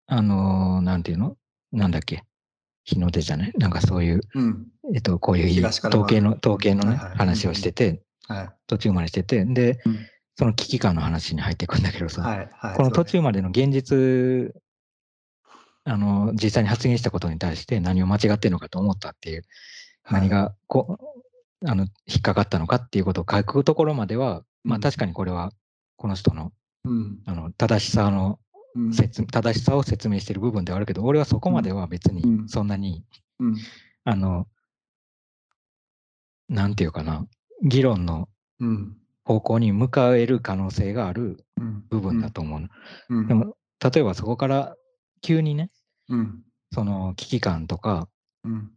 [0.07, 1.37] あのーなんていうの？
[1.73, 2.25] なんだっけ？
[2.85, 3.53] 日の出じゃない？
[3.59, 4.67] なんかそういう、うん。
[4.95, 7.17] えっと、こういう統計の、統計のね、はいはい。
[7.17, 8.51] 話をしてて、はい。
[8.67, 9.99] 途中までしてて、で、うん。
[10.37, 14.55] その危機感の話に入っていくんだけどさ、はいはいこの途中までの現実、
[15.85, 19.43] あの、実際に発言したことに対して何を間違ってるのかと思ったっていう、
[20.11, 20.99] 何がこ
[21.63, 24.81] う、あの、引っかかったのかっていうことを書くところまでは、まあうん。
[24.81, 25.53] 確かにこれは
[25.97, 26.53] この人の
[26.85, 27.19] うん。
[27.27, 28.39] あの正しさの
[28.75, 28.93] うん。
[28.93, 33.05] 説正しさを説明している部分ではあるけど、俺はそこまでは別にうんそんなに、
[33.41, 33.57] うん。
[34.05, 34.47] あの、
[36.49, 37.27] なんていうかな、
[37.63, 38.29] 議論の
[38.61, 38.97] うん。
[39.25, 41.85] 方向に向かえる可能性があるうん。
[41.89, 42.69] 部分だと思うの。
[43.11, 43.27] うん。
[43.29, 44.77] でも、例えばそこから
[45.23, 45.71] 急にね、
[46.09, 46.43] うん。
[46.73, 48.09] その危機感とか、
[48.45, 48.71] うん。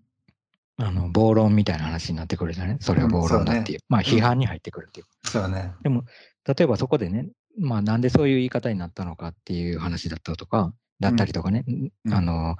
[0.78, 2.78] あの暴論みたいな話になってくるじゃない？
[2.80, 3.80] それは暴論だっていう。
[3.89, 5.06] まあ批判に入ってくるっていう。
[5.24, 5.74] そうだね。
[5.84, 6.04] でも、
[6.46, 11.66] 例えばそこでね、まあなんでそういう言い方になったのかっていう話だったとか、だったりとかね、
[12.06, 12.58] うんあの、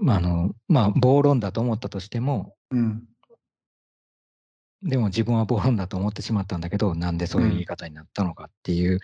[0.00, 3.04] まああの、まあ暴論だと思ったとしても、うん。
[4.82, 9.00] でも自分は暴論だと思ってしまったんだけど、なんでそういう言い方になったのかっていう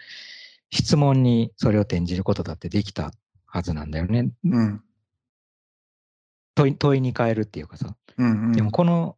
[0.71, 3.13] 質問にそれを転じることだってできた
[3.47, 4.31] はずなんだよね。
[4.45, 4.83] うん。
[6.55, 7.97] 問い問いに変えるっていうかさ。
[8.19, 8.53] うん。
[8.53, 9.17] でもこの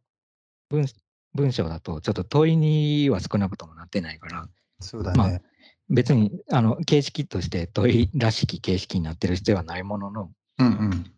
[0.69, 0.85] 文
[1.33, 4.47] 文章だとちょっと問いには少なくともなってないから、
[4.83, 5.41] そうだまね。
[5.89, 10.67] 別にあの形式として問いらしき形式になってる必要はないものの、うん。
[10.67, 11.11] うん。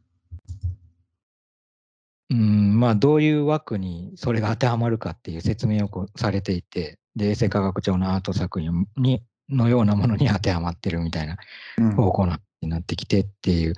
[2.32, 11.38] うん、まあどういう枠にそれが当てはまるかっていう説明をされていて、で、衛生科学庁のアート作品にのようなものに当てはまってるみたいな
[11.78, 11.96] うん。
[11.96, 12.26] 方向
[12.62, 13.76] になってきてっていう、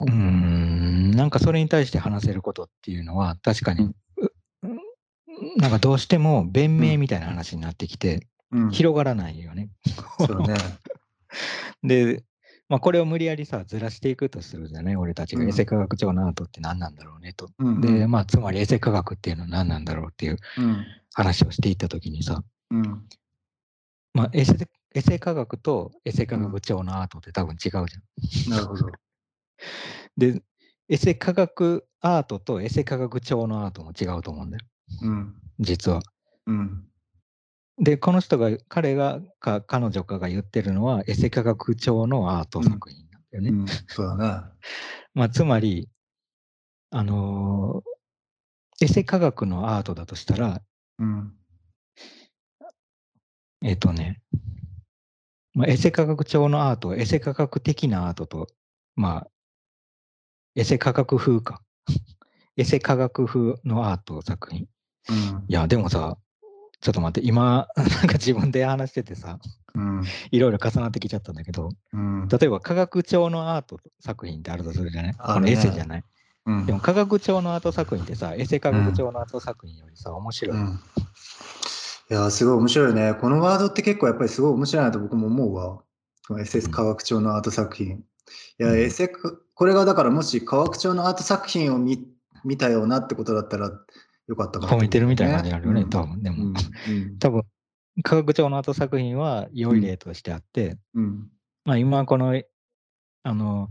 [0.00, 3.94] うん、なんかそれに対して話せることっていうのは確かに、う
[5.56, 8.70] なんかどうしても弁明みたいな話になってきて、うん。
[8.70, 9.70] 広がらないよね。
[10.18, 10.54] そうね。
[11.82, 12.24] で、
[12.68, 14.96] まあ、これを無理やりさ、ずらしていくとするじゃない？
[14.96, 17.50] 俺たちがうん衛生科学庁のアートって何なんだろうねと。
[17.58, 17.80] うん。
[17.80, 20.86] で、まあ、つまり衛生科学っていうのは何なんだろうっていううん。
[21.14, 23.08] 話をしていったときにさ、うん。
[24.14, 28.50] まあ、衛生衛生科学と衛生科学庁のアートって多分違うじゃん。
[28.50, 28.86] なるほど。
[30.16, 30.42] で、
[30.88, 34.64] 衛生科学アートと衛生科学庁のアートも違うと思うんだよ、
[35.02, 35.34] うん。
[35.60, 36.02] 実は。
[36.46, 36.84] うん。
[37.78, 43.50] で、この人が、彼がか彼女かが言ってるのは、衛生科学庁のアート作品なんだよね。
[43.50, 43.66] うん。
[43.88, 44.48] そうだね。
[45.14, 45.88] まあ、つまり、
[46.90, 47.94] あのー
[48.80, 50.60] エセ科学のアートだとしたら、
[50.98, 51.32] うん。
[53.62, 54.20] えっ、とね、
[55.54, 58.48] まあ、エセ科学庁のアートはエセ科学的なアートと、
[58.96, 59.30] まあ、
[60.56, 61.62] エセ科学風か。
[62.56, 64.68] エセ科学風のアート作品。
[65.10, 65.44] うん。
[65.48, 66.16] いや、でもさ、
[66.80, 69.38] ちょっと待って、今、 なんか自分で話しててさ、
[69.74, 70.04] うん。
[70.30, 72.28] いろいろ重なってきちゃったんだけど、うん。
[72.28, 75.14] 例えば科学庁のアート作品ってあるとするじゃない？
[75.18, 76.04] あのエセじゃない？
[76.46, 80.56] うんでも科学庁のアート作品ってさ、エセ科学庁のアート作品よりさ、面白い。
[80.56, 80.80] うん。
[82.10, 83.14] いやー、すごい面白いね。
[83.14, 85.82] このワードって結構やっぱりすごい面白いなと僕も思うわ。
[86.28, 87.88] この SS 科学庁のアート作品。
[87.88, 88.02] い
[88.58, 92.06] や、うん SS かこれがだからもし科学庁のアート作品を見
[92.44, 93.70] 見たようなってことだったら
[94.28, 96.22] よかったかなと思う褒めてるみたいな感じになるよね、うん多分。
[96.22, 96.54] でも、
[97.18, 97.42] 多分、
[98.02, 101.28] 科学庁のアート作品は良い例としてあって、うん
[101.64, 102.40] まあ今この、
[103.22, 103.68] あの、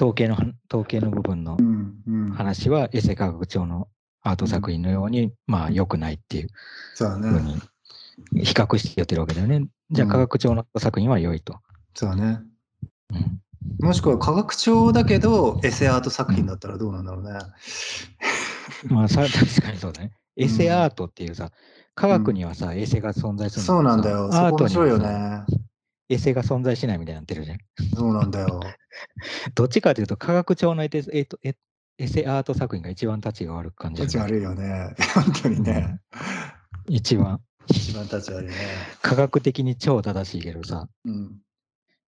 [0.00, 1.58] 統計のは、統計の部分の
[2.34, 3.88] 話は、エセ科学庁の
[4.22, 6.48] アート作品のように、まあ良くないっていう
[6.94, 7.56] そうだふうね。
[8.32, 9.66] に比較してやってるわけだよね。
[9.90, 11.58] じゃあうん科学庁の作品は良いと。
[11.94, 12.40] そうだね。
[13.10, 13.40] うん
[13.80, 17.38] もしくは科学庁だけどエセアート作品だったらどうなんだろうね。
[18.88, 20.12] まあさ、 確かにそうだね。
[20.36, 21.50] エセアートっていうさ、
[21.94, 24.28] 科学にはさ、エセが存在するそうなんだよ。
[24.32, 25.64] アートに面白いよはさ、ね。
[26.08, 27.58] エセが存在しないみたいになってるじゃん。
[27.96, 28.60] そうなんだよ。
[29.54, 31.56] どっちかというと、科学庁のエテエトエ
[31.96, 34.06] エセアート作品が一番タチが悪く感じる。
[34.06, 34.94] 立ち悪いよね。
[35.14, 36.00] 本当にね。
[36.88, 37.40] 一番。
[37.68, 38.54] 一番立ち悪いね。
[39.00, 41.40] 科学的に超正しいけどさ、うん。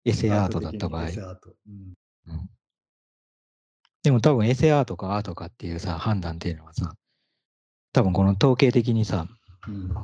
[0.06, 1.12] エセアートだった場合エ。
[1.12, 1.54] セアート。
[1.68, 1.94] うん
[4.04, 6.94] でも多分エセアートかアートかっていうさ、判断っていうのはさ、
[7.92, 9.26] 多分この統計的にさ、
[9.66, 9.94] うん。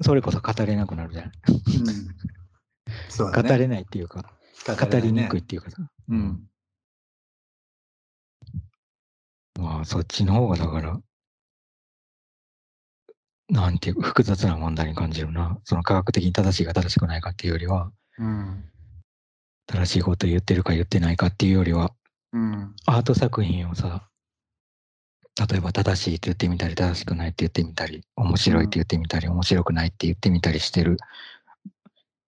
[0.00, 1.24] それこそ語れなくなるじゃん。
[1.26, 1.32] うん
[3.08, 3.48] そうだね。
[3.48, 4.32] 語れないっていうか、
[4.66, 5.46] 語りにくいっい。
[5.46, 5.76] ていうかさ。
[6.08, 6.48] うん。
[9.58, 11.00] まあ、そっちの方がだから、
[13.50, 15.58] なんていうか複雑な問題に感じるな。
[15.64, 18.64] その科学的に正しいか正しくないかっていうよりは、うん。
[19.66, 21.92] 正しいこと言ってるか言ってないかっていうよりは、
[22.32, 22.74] うん。
[22.86, 24.08] アート作品をさ、
[25.48, 30.96] 例えば正しいって言ってみたり、正しくないって言ってみたり、面白いって言ってみたり、面白くないって言ってみたりしてる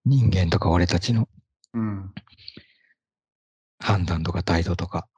[0.04, 1.28] 人間とか俺たちの
[1.74, 2.14] うん。
[3.78, 5.09] 判断とか態度とか、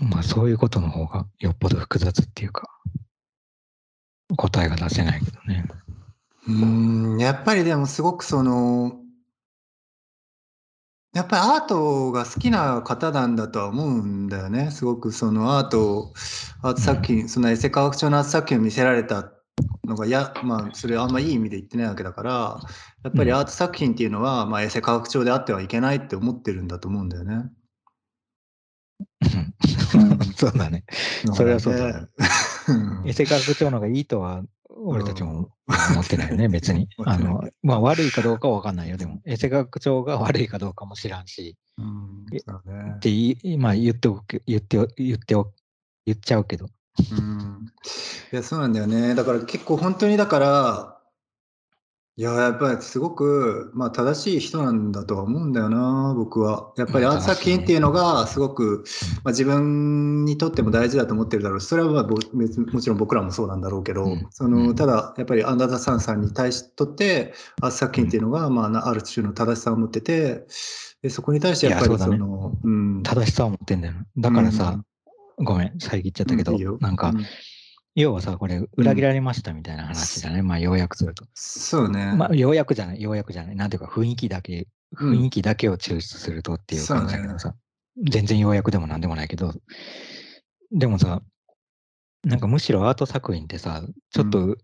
[0.00, 2.68] まあそういうことの方がよっぽど複雑っていうか、
[4.36, 5.66] 答えが出せないけどね。
[6.46, 7.18] うん。
[7.18, 9.03] やっぱりでもすごくその、
[11.14, 14.72] やっぱりアートが好きな方なんだとは思うんだよね。
[14.72, 16.12] すごくそのアートを
[16.62, 19.32] アート作品、そのエセ科学調のアート作品を見せられた
[19.84, 22.60] のがや、まあ、それあんまいい意味で言ってないわけだから、
[23.04, 27.44] やっぱりアート作品っていうのは、まあ、エセ科学調であってはいけないって思ってるんだと思うんだよね。
[30.36, 30.84] そうだ ね。
[31.34, 32.08] それはそうだね
[32.68, 34.42] うん エセ科学長の方がいいとは、
[34.84, 35.50] 俺たちも
[35.92, 36.88] 思ってないよね、別に。
[37.04, 39.20] あの、まあ悪いかどうかは分かんないよ、でも。
[39.24, 42.38] エセ科学長が悪いかどうかも知らんし、うんね
[42.96, 45.52] って言い、まあ言っておく、言ってお、言ってお、
[46.06, 46.66] 言っちゃうけど。
[47.12, 47.66] うん
[48.32, 49.14] いや、そうなんだよね。
[49.14, 50.93] だから結構本当にだから、
[52.16, 56.72] いや、やっぱりすごく、まあ正しい人なんだとは思うんだよな、僕は。
[56.76, 58.84] やっぱりまあアート作品っていうのがすごく、
[59.24, 61.60] まあ、自分にとっても大事だと思ってるだろう。
[61.60, 64.74] し、それはまあもちろん僕らもそうなんだろうけど、うんそうのん。
[64.76, 70.46] ただやっぱりアンダーザサンさんに対しとって、アート作品っていうのが、まあな、ある種の正しさを持ってて、
[71.02, 73.02] でそこに対してやっぱりそだねそうの、うん。
[73.02, 73.94] 正しさを持ってんだよ。
[73.94, 74.06] な。
[74.18, 74.80] だからさ、
[75.38, 76.78] ごめん、遮っちゃったけど、うんいいよ。
[76.80, 77.24] なんか、うん
[77.94, 80.42] 要はさ、これ、裏切られましたみたいな話だね。
[80.42, 81.24] まあ、要約すると。
[81.34, 82.14] そうね。
[82.16, 83.56] まあ、要約じゃない、要約じゃない。
[83.56, 84.66] なんていうか、雰囲気だけ、うん
[84.96, 87.56] 雰囲気だけを抽出するとっていう感じだけどさ、
[88.08, 89.52] 全然要約でもなんでもないけど、
[90.70, 91.20] でもさ、
[92.22, 94.56] なんかむしろアート作品ってさ、ちょっと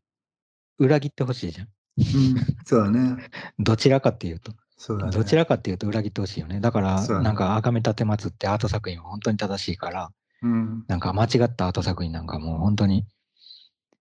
[0.78, 1.68] 裏切ってほしいじゃん。
[1.99, 3.28] うん、そうだね。
[3.59, 4.53] どちらかっていうと。
[4.76, 5.12] そうだね。
[5.12, 6.61] どちらかっていうと裏切ってほしいよね。
[6.61, 10.11] だから、なんか、崇め立てまつってアート作品は本当に正しいから、
[10.43, 10.85] うん。
[10.89, 13.05] なんか間違ったアート作品なんかもう本当に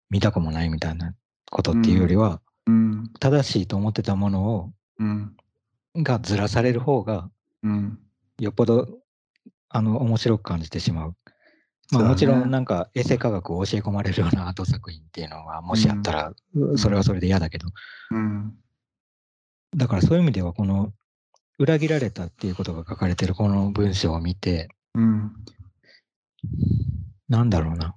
[0.10, 1.14] 見たくもないみたいな
[1.52, 3.12] ことっていうよりは、うん。
[3.20, 5.36] 正しいと思ってたものを、うん。
[5.98, 7.30] がずらされる方が、
[7.64, 8.00] うん。
[8.40, 8.88] よっぽど、
[9.70, 11.16] あの、面白く感じてしまう。
[11.92, 16.34] まあ、もちろんなんかエセ科学を教え込まれるようなアート作品っていうのは、もしあったら、
[16.76, 17.68] それはそれで嫌だけど、
[18.12, 18.56] うん。
[19.76, 20.94] だからそういう意味では、この、
[21.58, 25.32] 裏切られたっていうことが書かれてるこの文章を見て、うん。
[27.28, 27.96] なんだろうな。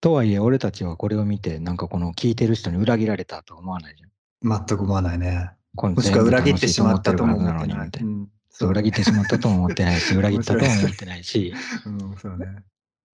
[0.00, 4.10] とはいえ、俺たちはこれを見て、なんかこの聞いてる人に裏切られたとは思わないじゃん。
[4.66, 5.50] 全く思わないね。
[5.76, 7.90] このもしくは裏切ってしまったとも思ってない。
[8.62, 11.54] 裏切ってしまったとも思ってないし、 裏切ったとも思ってないし、
[11.86, 12.46] うん、そうね。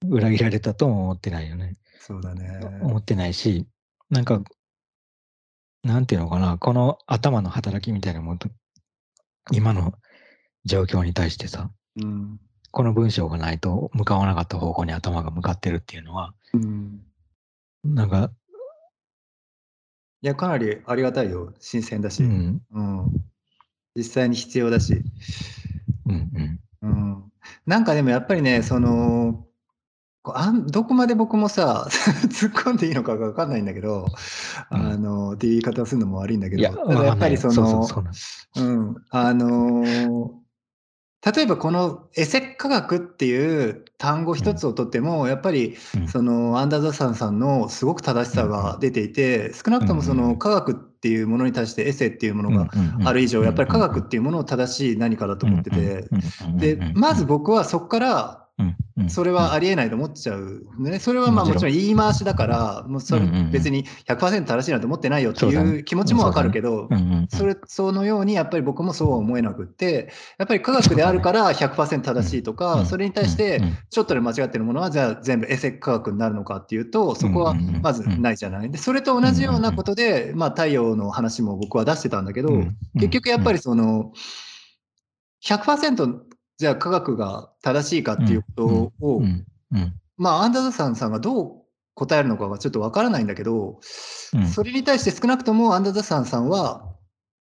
[0.08, 1.76] 裏切られたとも思ってないよね。
[1.98, 2.60] そうだね。
[2.82, 3.66] 思ってないし、
[4.10, 4.42] なんか、
[5.82, 8.48] なんていうのかな、この頭の働きみたいなものと、
[9.52, 9.94] 今の
[10.64, 11.70] 状況に対してさ、
[12.00, 12.40] うん。
[12.76, 17.00] この文章がないと向かわなかった方向に頭が向かってるっていうのは、うん。
[17.82, 18.30] なんか、
[20.20, 21.54] いや、かなりありがたいよ。
[21.58, 22.22] 新鮮だし。
[22.22, 22.62] ううん。
[22.74, 23.12] ん、
[23.94, 25.00] 実際に必要だし。
[26.04, 26.60] うん、うん。
[26.82, 27.32] うん。
[27.64, 29.46] なんかでもやっぱりね、その、
[30.24, 31.88] あんどこまで僕もさ、
[32.28, 34.04] 突っ込んでいいのかが分かんないんだけど、
[34.70, 38.14] うんあの、っていう言い方をするのも悪いんだけど、いや、っぱりその、そうそうそうなん
[38.58, 40.45] うん、あのー
[41.34, 46.08] 例えばこのエセ科学っていう単語一つをとっても、やっぱりうん。
[46.08, 52.68] そのアンダーザさんさんのすごく正しさが出ていて、少なくともその科学っていうものに対してエセっていうものが
[53.04, 54.08] ある以上、やっぱり科学っうん。
[54.08, 56.08] ていうものを正しい何かだと思ってて、
[56.58, 58.45] でうん、まず僕はそこから
[59.08, 60.98] それはありえないと思っちゃうね。
[60.98, 66.88] それはまあもちろん言い回しだから、もうそれ別に100%正しいなんて思ってないよっていそう気持ちもわかるけど
[67.28, 78.70] それそのようにやっぱり僕もそうは思えなくってやっぱり科学であるから100%正しいとうかんそれに対してちょっとで間違ってるものはじゃあ全部エセ科学になるのかっていうとそこはまずないじゃない。
[78.70, 84.12] でそれと同じようなことでまあ太陽の話も僕は出してたんだけどうん結局やっぱりその
[85.44, 88.66] 100%じゃあ科学が正しいかっていうこと
[89.00, 89.22] を
[90.16, 91.52] まあアンダーザさんさんがどう
[91.94, 93.80] 答えるのかがちょっとわからないんだけど
[94.34, 94.46] うん。
[94.46, 96.92] それに対して少なくともアンダーザさんさんは、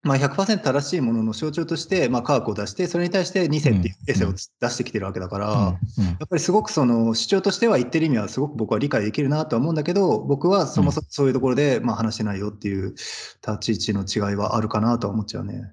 [0.03, 5.77] まあ、100%正しいものの象徴として、まあ、科学を出して、それに対して2世っていうエッセイを出してきてるわけだから、や
[6.25, 15.71] っぱりすごくその主張としては言ってる意味はすごく僕は理解できるなとは思うんだけど、僕はそもそもそういうところで、まあ、話してないよっていう立ち位置の違いはあるかなとは思っちゃうね。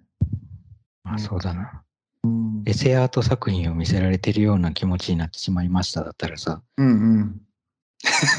[1.05, 1.83] まあそうだな。
[2.25, 6.91] うん、エセアート作品を見せられてるような気持ちになってしまいましただったらさ、うんう
[7.25, 7.41] ん。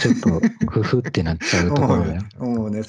[0.02, 2.22] ちょっとふふってなっちゃうところだよ。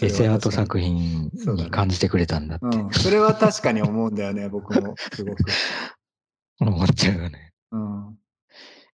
[0.01, 4.95] エセアート作品に感じてくれたんだってうん、それは確かに思うんだよね、僕も。
[5.13, 5.45] すごく。
[6.61, 7.53] 思っちゃうよね。
[7.71, 8.19] うん。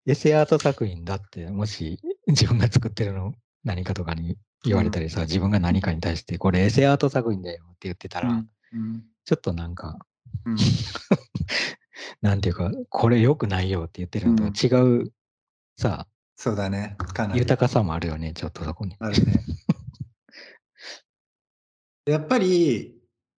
[0.05, 3.33] エセアート作品だって、もし自分が作ってるの
[3.63, 8.47] 何かとかに言われたりさ、自分が何かに対して、これエセアート作品だよって言ってたら、うん
[9.23, 9.99] ちょっとなんか、
[10.45, 10.57] うん
[12.21, 15.11] なんていうか、これ良くないよって言ってるのとは違う、
[15.77, 16.95] さ、そうだね。
[16.97, 17.39] かなり。
[17.39, 18.95] 豊かさもあるよね、ちょっとそこに。
[18.99, 19.45] あるね。
[22.07, 22.95] やっぱり、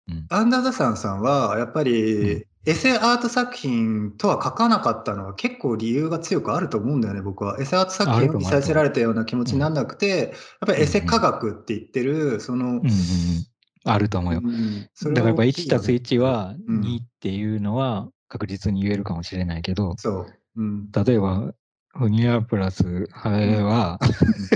[0.08, 7.56] うんアンダーザさんさんは、やっぱり、エセアート作品とは書かなかったのは結構理由が強くあると思うんだよね、僕は。
[7.60, 10.30] エセアート作品を見させられたような気持ちにならなくて、やっ
[10.66, 12.90] ぱりエセ科学って言ってる、その、うんうんうん、
[13.84, 14.40] あると思うよ。
[14.44, 20.34] うん、だからやっぱ1たす1は2っていうのは確実に言えるかもしれないけど、そう。
[20.56, 21.52] うん、例えば、
[21.94, 23.98] フニアプラスハエは、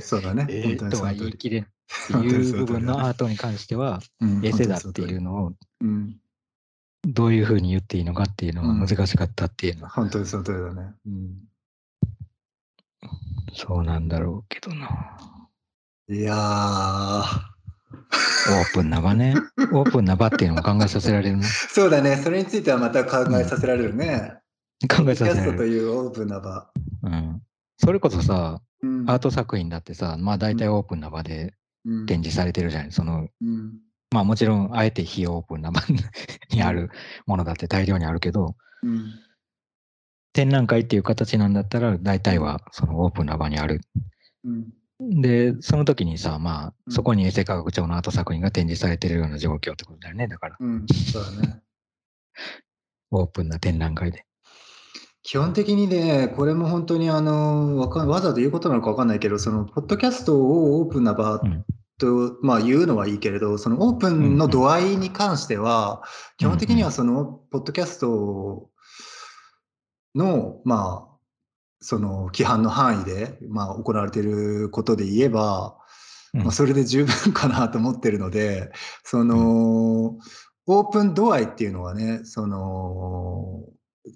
[0.02, 0.46] そうだね。
[0.48, 1.66] えとは言い切れんっ
[2.06, 4.00] ていう部分のアートに関しては、
[4.42, 5.52] エセだっていうのを、
[7.06, 9.90] どういうふうに言っていいのかっていうのは難しかったっていうのは。
[9.90, 10.94] 本当にその通りだね。
[11.04, 11.34] うん、
[13.52, 15.18] そうなんだろうけどな。
[16.08, 17.55] いやー。
[17.92, 19.34] オープンな場ね。
[19.72, 21.44] オープンな場っていうのも考えさせられるね。
[21.44, 22.16] そうだね。
[22.16, 24.34] それについてはまた考えさせられるね。
[24.82, 25.56] うん、考えさせられる。
[25.56, 26.70] というオープンな場。
[27.02, 27.42] うん。
[27.78, 31.54] それこそさ、うん、アート作品だってさ、まあ大体オープンな場で
[32.06, 32.92] 展示されてるじゃない。
[32.92, 33.74] その、うん、
[34.12, 35.82] まあもちろん、あえて非オープンな場
[36.50, 36.90] にある
[37.26, 39.14] ものだって大量にあるけど、うん、
[40.32, 43.80] 展覧会っていう形なんだったら、大体はそのオープンな場にある。
[45.00, 50.56] うんで、その時にさ、まあ、そこに衛生科学庁のアート作品が展示されてるような状況ってことだよね、だから。
[50.58, 51.60] うん、そうだね。
[53.10, 54.24] オープンな展覧会で。
[55.22, 61.40] 基本的にね、これも本当にあの、わかわざと言うことなのかわかんないけど、その、ポッドキャストをオープンな場
[61.98, 66.02] と、うん、まあ言うのはいいけれど、そのオープンの度合いに関しては、
[66.36, 68.70] 基本的にはその、ポッドキャスト
[70.14, 71.05] の、まあ、
[71.86, 75.76] その規範の範囲で、まあ、行われていることで言えば、
[76.34, 78.72] うん、まあ、それで十分かなと思ってるので、
[79.04, 80.18] その、うん、
[80.66, 83.62] オープン度合いっていうのはね、その、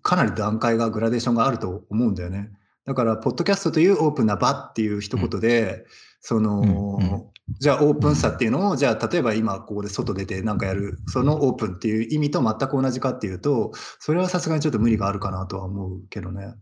[0.02, 2.50] かなり段階が、グラデーションがあると思うんだよね。
[2.86, 5.84] だから、ポッドキャストというオープンな場っていう一言で、うん、
[6.22, 16.54] その、じゃあオープンさっていうのを、じゃあ例えば今ここで外出てなんかやる、そのオープンっていう意味と全く同じかっていうと、それはさすがにちょっと無理があるかなとは思うけどね。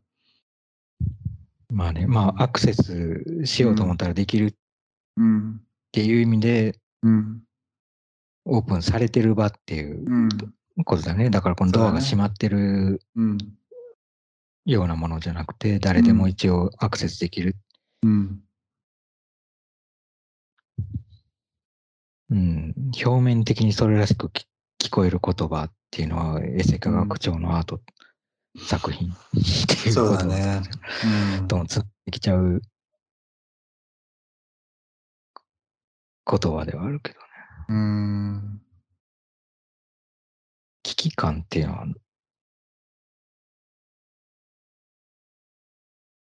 [1.70, 4.54] まあね、まあアクセスしようと思ったらできるっ
[5.92, 7.42] ていう意味で、うん、
[8.46, 10.28] オープンされてる場っていう
[10.84, 11.28] ことだね。
[11.30, 13.02] だからこのドアが閉まってる
[14.64, 17.56] ようなものじゃなくて、誰でも一応アクセスできる。
[18.02, 18.40] うん。
[22.30, 24.28] うん、表面的にそれらしく
[24.78, 27.80] 聞こえる言葉っていうのは、エセ科学長のアート
[28.66, 30.62] 作品っていうそうだね。
[31.40, 32.60] うん、とつってきちゃう
[36.30, 37.26] 言葉ではあるけどね。
[37.68, 38.60] うん。
[40.82, 41.86] 危機感っていうのは、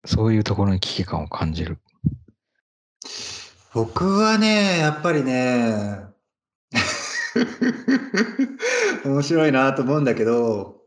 [0.04, 1.78] そういうところに危機感を感じる。
[3.74, 6.04] 僕はね、やっぱりね、
[9.04, 10.77] 面白いなと思うんだけど、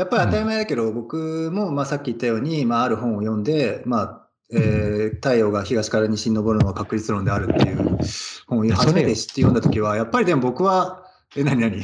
[0.00, 7.98] やっぱり当たり前だけど、うん、僕も、まあ、さっき言ったように、まあ、ある本を読んで、まあえー、太陽が東から西に昇るのは確率論であるっていう
[8.46, 11.04] 本を初めて知って読んだ時は、やっぱりでも僕は、
[11.36, 11.82] え、何何？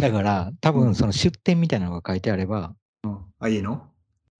[0.00, 3.82] だから、多分その出典みたいなのが書いてあれば、うん、あ、いいの？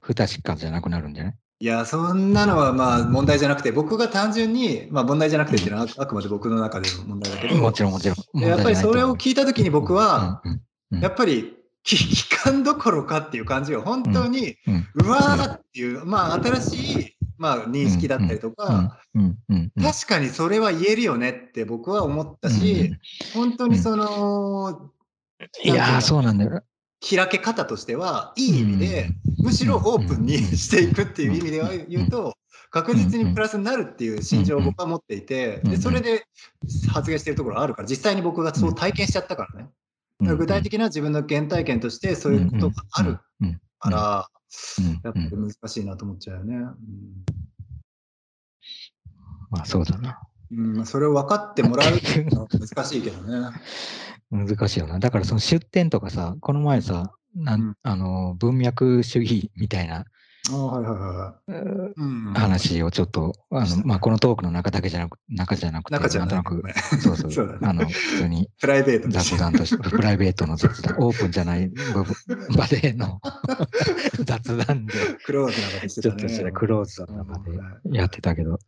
[0.01, 1.35] 不確かじゃなくなるんじゃない？
[1.59, 8.41] いや、そんなのはまあ問題じゃなくて、僕が単純に、まあ問題じゃなくてっていうのはあくまで僕の中での問題だけど、もちろんもちろん。
[8.41, 10.43] やっぱりそれを聞いたときに僕は、
[10.93, 14.57] やっぱり危機感どころかっていう感じが本当に、
[14.95, 19.01] うわーっていう、まあ新しい、まあ、認識だったりとか、
[19.81, 22.95] 確かにそれは言えるよねって僕は思ったし、
[23.35, 24.91] 本当にその、
[25.65, 26.63] いやそうなんだよ。
[27.05, 29.11] 開け方としては、いい意味で、
[29.43, 32.35] むしろオープンにしていくっていう意味では言うと、
[32.71, 36.25] 確実にプラスになるっていう心情を僕は持っていて、でそれで
[36.89, 39.69] 発言してるところあるから、実際に僕がそう体験しちゃったからね。
[40.23, 43.19] 具体的な自分の原体験としてそういうことがある
[43.79, 44.29] から、
[45.05, 46.57] やっぱり難しいなと思っちゃうよね。
[49.51, 50.21] まあそうだな。
[50.55, 51.91] うん、それを分かってもらう
[52.31, 53.51] のは難しいけどね。
[54.31, 54.99] 難しいよな。
[54.99, 60.05] だからその出典とかさ、この前さ、なん、あの文脈主義みたいな
[62.35, 66.63] 話をちょっと、あの、まあ、このトークの中だけじゃなく、中じゃなくて、中じゃなく、
[67.01, 69.09] そうそう、そうあの、普通に、プライベート。
[69.09, 71.71] 雑談として、プライベートの雑談、オープンじゃない
[72.57, 73.21] 場での
[74.25, 78.59] 雑談で、クローズな場でちょっとしたらクローズな場でやってたけど、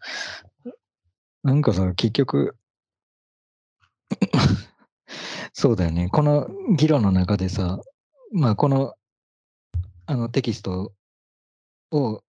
[1.42, 2.56] なんかさ、結局、
[5.52, 6.08] そうだよね。
[6.08, 7.80] この議論の中でさ、
[8.32, 8.94] まあ、この、
[10.06, 10.92] あのテキスト
[11.94, 12.22] を、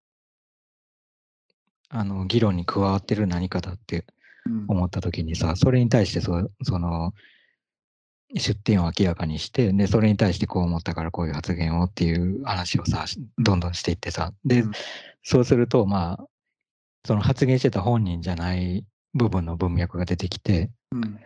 [1.89, 4.07] あの、議論に加わってる何かだって
[4.69, 7.13] 思った時にさ、それに対してそその、
[8.35, 13.05] 出典を明らかにして、で、それに対してこう思ったからこういう発言をっていう話をさ、
[13.39, 14.65] どんどんしていってさ、で、
[15.23, 16.27] そうすると、まあ、
[17.07, 21.21] その発言してた本人じゃない部分の文脈が出てきて、うん、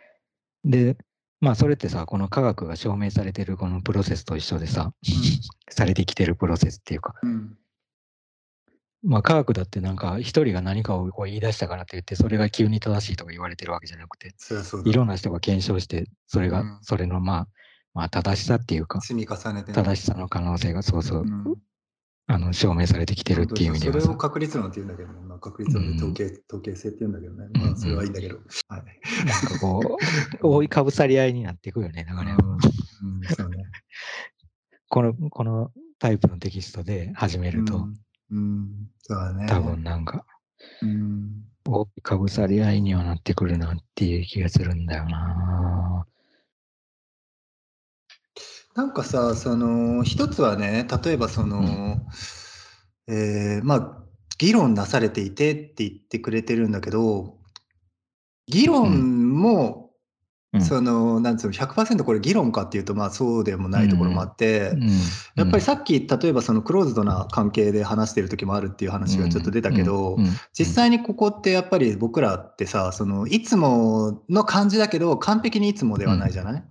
[0.64, 0.96] で、
[1.40, 7.56] まあそれってさ、この科学が証明されてるこのプロセスと一緒でさ、うん、されてきてるプロセスっていうか、うん、
[9.02, 14.34] まあ科学だってなんか一人が何かをこう言い出したからといってそれが急に正しいとか言われてるわけじゃなくて、
[14.84, 17.48] いろんな人が検証して、それが、それのまあ、
[17.94, 21.24] まあ正しさっていうか、積み重ねて、正しさの可能性がそうそう、
[22.28, 24.00] あの証明されてきてるっていう意味では。
[24.00, 27.48] それを確率論って言うんだけど、まあ、確率論で統計、うん、統計性って言うんだけどね。
[27.54, 28.36] まあ、それはいいんだけど。
[28.68, 28.84] はい。
[29.26, 29.98] なんかこ
[30.42, 32.42] う、 覆いかぶさり合いになっていくよね、だから、ね。
[32.42, 33.64] うん、そうね。
[34.88, 35.70] この、この
[36.00, 37.88] タイプのテキストで始めると、
[38.30, 39.46] うん、そうだね。
[39.46, 40.24] 多分なんか、
[40.82, 46.06] うん、覆いかぶさり合いにはなってくるなっていう気がするんだよな。
[48.74, 51.98] なんかさ、その、一つはね、例えばその、
[53.08, 54.02] えー、まあ、
[54.38, 57.38] 議論なされていてって言ってくれてるんだけど、
[58.46, 59.85] 議論も、うん、
[60.60, 64.72] その、なんつうの、100%これ議論かっていうと、まあそうでもないところもあって、
[65.34, 70.16] やっぱりさっき、例えばそのクローズドな関係で話してる時もあるっていう話がちょっと出たけど、
[70.58, 76.64] 実際にここってやっぱり僕らってさ、その、いつもの感じだけど、完璧にいつもではないじゃない、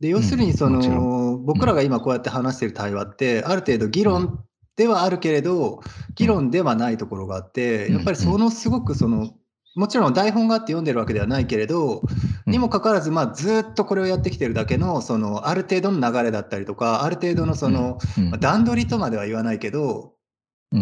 [0.00, 4.40] で要するにその、僕らが今こうやって話してる対話ってある程度議論
[4.76, 5.80] ではあるけれど
[6.14, 9.30] 議論ではないところがあってやっぱりそのすごくその
[9.76, 12.02] もちろん台本があって読んでるわけではないけれど
[12.46, 17.98] にもかかわらずまあずっとこれをやってきてるだけのそのある程度の流れだったりとかある程度のその
[18.40, 20.15] 段取りとまでは言わないけど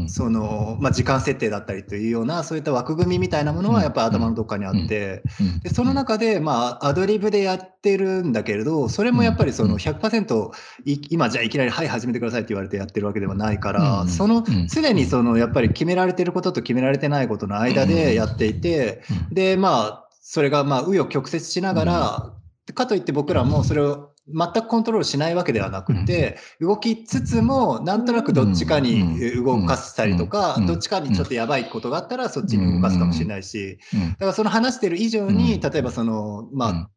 [0.09, 5.23] その、まあ、時間設定だったりというような、そういった枠組みみたいなものはやっぱ頭のどっかにあって、
[5.63, 10.51] でその中で、まあ、アドリブでやってるんだけれど、それもやっぱりその100%
[10.85, 22.35] い、今じゃあいきなり、はい、始めてくださいって言われてやってるわけではないから、その、常にその、やっぱり決められてることと決められてないことの間でやっていて、で、まあ、それが、まあ、紆余曲折しながら、
[22.73, 33.79] かといって僕らもそれを全くコントロールしないわけではなくて、動きつつも、なんとなくどっちかに動かしたりとか、どっちかにちょっとやばいことがあったら、そっちに動かすかもしれないし、
[34.13, 36.91] だからその話してる以上に、例えばその、まあ、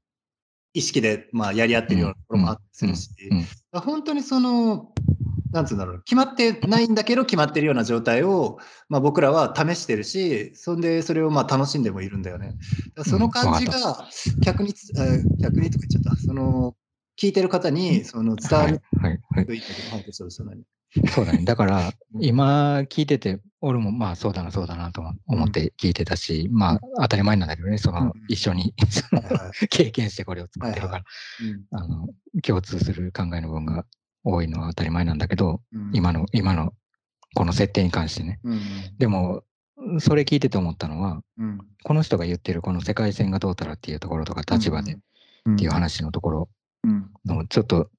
[0.73, 3.29] 意識で、まあ、やり合ってるようなところもあったりするし、
[3.73, 4.93] 本当にその、
[5.51, 8.57] なんつうんだろう、決まってないんだけど決まってるような状態を、
[8.89, 12.55] まあ、僕らは試してるし、そんでそれをまあ楽しんでもいるんだよね。
[13.05, 14.07] その感じが
[14.41, 14.73] 逆に、
[15.41, 16.21] 逆にとか言っちゃった。
[16.21, 16.75] その
[17.19, 19.19] 聞いてる方にその伝わるはい。
[19.29, 19.47] はい。
[19.47, 19.61] はい、
[21.13, 21.43] そうだね。
[21.43, 28.73] だから、今聞いてて、俺もまあそうだな、そうだなと思って聞いてたし、うん、まあ当たり前なんだけどね、その、一緒に
[29.69, 31.03] 経験してこれを作ってるから、
[31.71, 32.07] あの
[32.43, 33.85] 共通する考えの部分が
[34.23, 36.73] 多いのは当たり前なんだけど、うん、今の、今の
[37.35, 38.39] この設定に関してね。
[38.43, 38.59] うん、
[38.97, 39.43] でも、
[39.99, 41.21] それ聞いてて思ったのは、
[41.83, 46.49] この人が言ってるこの世界線がどうたらっていうところとか立場でっていう話のところ
[47.25, 47.89] のちょっと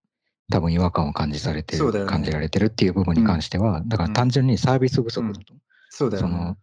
[0.50, 5.54] 多分違和感を感じされてる、ね、感じられてるっていう部分に関しては、うん、だから単純にサービス不足だと。
[5.54, 5.60] うん、
[5.90, 6.56] そうだよ、ね、その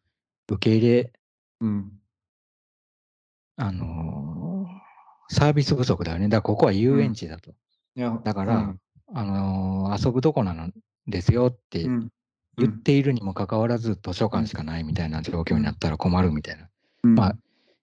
[0.49, 1.13] 受け入れ、
[1.61, 1.91] うん、
[3.57, 6.27] あのー、サービス不足だよね。
[6.29, 7.53] だからここは遊園地だと。
[8.23, 8.75] だから、
[9.13, 10.73] あのー、遊ぶとこなん
[11.07, 11.83] ですよって
[12.57, 16.69] 言っているにもかかわらず図書館しかないみたいな状況になったら困るみたいな。
[17.03, 17.37] まあ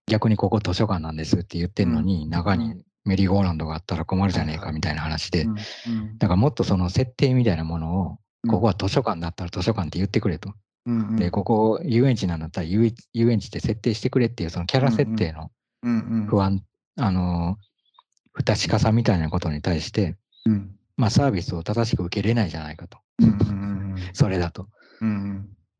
[0.06, 5.46] 逆にここ図書館なんですって言ってるのに、中にメリーゴーランドがあったら困るじゃねえかみたいな話で、
[6.18, 10.54] だからもっとその設定みたいなものを、ここは図書館だったら図書館って言ってくれと。
[11.16, 15.50] で、ここ遊園地なんだったら遊園地って設定してくれっていうそのキャラ設定の
[16.28, 16.62] 不安、
[16.98, 17.56] あの、
[18.32, 20.16] 不確かさみたいなことに対して、
[20.96, 22.98] まあサービスを正しく受けれないじゃないかと。
[24.14, 24.62] それだと。
[24.62, 24.66] っ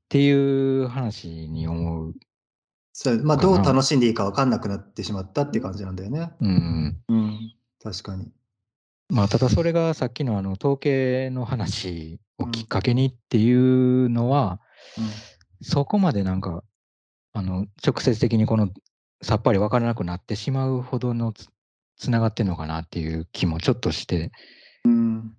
[0.08, 2.14] ていう話に思う
[2.92, 6.32] そうまあ、どう楽しんでいいか分かんなくなってしまったっていう感じなんだよね。
[6.40, 8.30] うん、うん、確かに。
[9.08, 14.60] まあ、ただそれがさっきのあの統計の話をきっかけにっていうのは、
[14.98, 15.04] うん、
[15.62, 16.62] そこまでなんか
[17.32, 18.68] あの直接的にこの
[19.22, 21.48] さっぱり分からなくなってしまうほどのつ
[21.96, 24.32] つながってるのかなっていう気もちょっとして、
[24.84, 25.34] うん、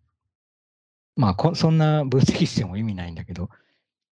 [1.16, 3.50] まあこそんな分析しても意味ないんだけど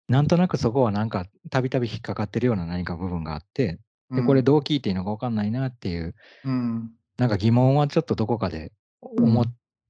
[0.08, 3.80] なんとなくそこはなんかたびたび引っかかってるような何か部分があって、
[4.12, 9.46] でこれどう聞いていいのか分かんないなっていう、うん、なんか疑問はちょっとどこかで思っ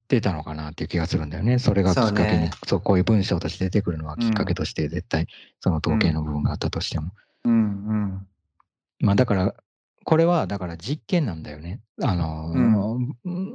[0.08, 1.58] てたのかなっていう気がするんだよね。
[1.58, 5.26] それがきっかけに、ね、そうこういう文章として出てくるのはきっかけとして絶対
[5.60, 7.12] その統計の部分があったとしても。
[7.44, 8.26] うんうん、
[9.00, 9.54] まあだから
[10.08, 11.82] これはだから実験なんだよね。
[12.00, 12.98] あの、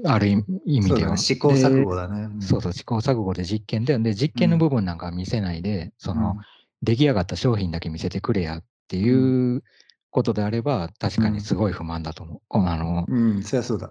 [0.05, 1.17] ある意味では。
[1.17, 2.29] 試行錯誤だね。
[2.41, 6.35] そうそう、試行錯誤で実験で、で、実験の部分なんか見せないで、その、
[6.83, 9.63] 出来上がった商品だけ見せてくれやっていう
[10.11, 12.39] ことであれば、確かにすごい不満だと思う。
[12.51, 13.89] あの、うん、そりゃそうだ。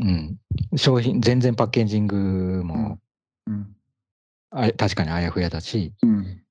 [0.00, 0.38] うん。
[0.76, 2.98] 商品、全然パッケージングも、
[3.46, 3.76] うん、
[4.52, 6.42] あ確かにあやふやだし、うん、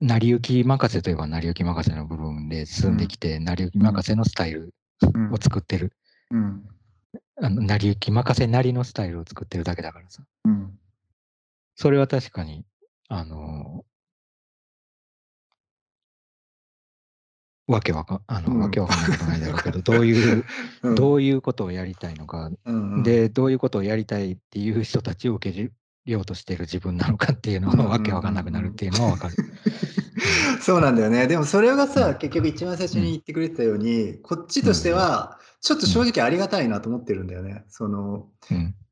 [0.00, 4.74] 成り行き任せといえば成り行き任せの部分で進んできて、成り行き任せのスタイル
[5.32, 5.92] を作ってる。
[6.30, 6.64] うん、
[7.36, 10.22] あの成り行き任せなりのスタイルを作ってるだけだからさ。
[10.44, 10.78] うん、
[11.74, 12.64] それは確かに、
[13.08, 13.84] あの
[17.70, 20.44] わけわかあの、うん、わけわかんないことないだろうけど、どういう、
[20.82, 25.70] うん、どういうことをやりたいのか、うんうん、で、どういうことをやりたいっていう人たちを受け
[26.04, 29.36] ようとしてる自分なのかっていうのがわけわかんなくなるっていうのはわかる。
[30.60, 31.26] そうなんだよね。
[31.26, 37.64] でもそれがさ、結局一番最初に言ってくれてたように、こっちとしては、ちょっと正直ありがたいなと思ってるんだよね。
[37.68, 38.28] その、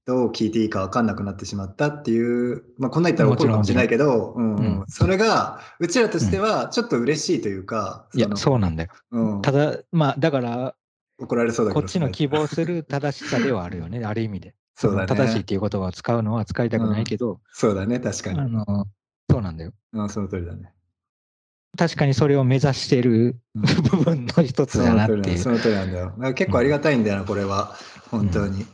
[0.05, 8.07] どう聞いていいか分かんなくなってしまったっていう、まあ、こんな言ったら怒るかもしれないけど、うん、うん、それが、うちらとしてはちょっと嬉しいというか。
[8.15, 8.91] いや、そうなんだよ。
[9.11, 10.75] うん、ただ、まあ、だから、
[11.21, 14.55] 怒られそうだこっちの希望する正しさではあるよね、ある意味で。
[14.77, 15.07] そうだね。
[15.07, 18.41] 正しいっていう言葉を使うのは使いたくないけど、うん、そうだね、確かに。
[18.41, 18.87] あの、
[19.29, 19.73] そうなんだよ。
[19.93, 20.73] うん、その通りだね。
[21.77, 25.39] 確かにそれを目指している部分の一つだなっていう。
[25.39, 26.35] その通りなんだよ。
[26.35, 27.77] 結構ありがたいんだよな、これは。
[28.11, 28.67] 本当に。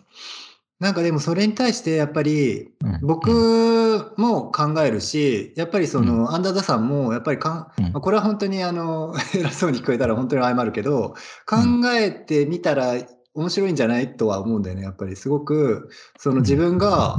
[0.81, 2.69] なんかでもそれに対してやっぱり
[3.01, 11.15] 僕も考えるし、やっぱりそのアンダーダさんもやっぱりかん、これは本当にあの 偉そうに聞こえたら本当に謝るけど、
[11.47, 11.57] 考
[11.95, 12.97] えてみたら
[13.35, 15.17] 面白いんじゃないとは思うんだよね、やっぱり。
[15.17, 17.19] すごく、その自分が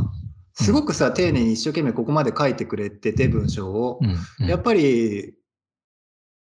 [0.53, 3.99] すごくさ、丁寧に一生懸命ここまで書いてくれてて、文章を。
[4.39, 5.33] やっぱり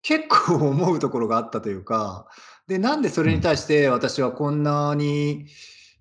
[0.03, 2.27] 結構思うところがあったというか、
[2.67, 5.47] で、なんでそれに対して私はこんなに、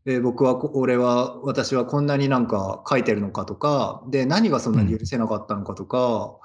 [0.05, 6.39] えー、僕は、俺は、私はこんなになんか書いてるのかとか、で、何がそんなに許せなかったのかとか、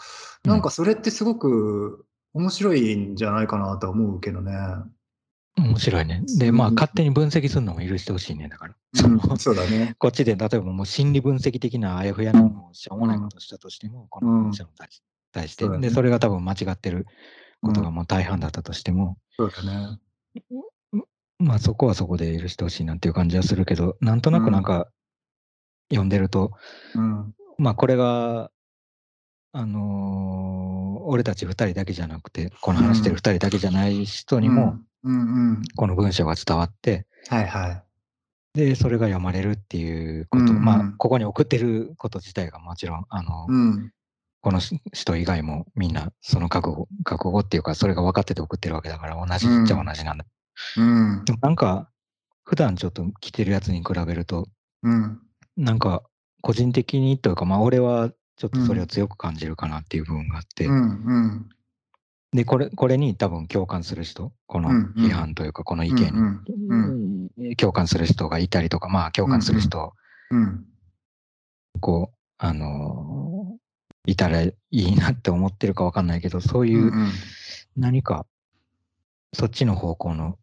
[0.46, 4.54] うん、なんかそれってすごく面白いんじゃないかなと思うけどね。
[5.58, 6.24] 面白いね。
[6.38, 8.76] で、まあ、勝手に分析するのも許してほしいね、だから。
[9.06, 9.96] うん、そうだね。
[10.00, 14.70] こっちで、例えばもう心理分析的なあやふやなのをしょうもないことしたとしても、この文章に
[15.32, 17.08] 対して、ね、で、それが多分間違ってる
[17.62, 20.00] ことがもう大半だったとしても、そうだね。
[21.40, 24.88] まあそこはそこで許してほしいなっていう感じはするけど、なんとなくなんか
[25.90, 26.52] 読んでると、
[26.96, 28.52] うん、まあこれが、
[29.54, 34.80] あのー、俺たち2人だけじゃなくて、この話してる2人だけじゃない人にも、
[35.76, 37.84] この文章が伝わって、はいはい。
[38.58, 43.92] で、それが読まれるっていうこと、うんうん、まあ、ここに送ってること自体がもちろん、あの、うん、
[44.42, 50.26] この人以外もみんなその覚悟、覚悟っていうか、それが分かってて送ってるわけだから、同じっちゃ同じなんだ。
[50.78, 51.90] うん、でもなんか、
[52.44, 54.48] 普段ちょっと着てるやつに比べると、
[54.84, 55.20] うん、
[55.58, 56.04] なんか、
[56.42, 61.50] 個人的にというか、まあ、俺はちょっとそれを強く感じるかなっていう部分があって、うんうん、
[62.32, 66.40] で、これ、これに多分共感する人、この批判というか、この意見
[67.38, 69.94] に共感する人がいたりとか、まあ、共感する人、
[71.80, 73.37] こう、あの
[74.08, 76.92] いたらいいなって思ってるかわかんないけど、そういう
[77.76, 78.26] 何か
[79.34, 80.40] そっちの方向の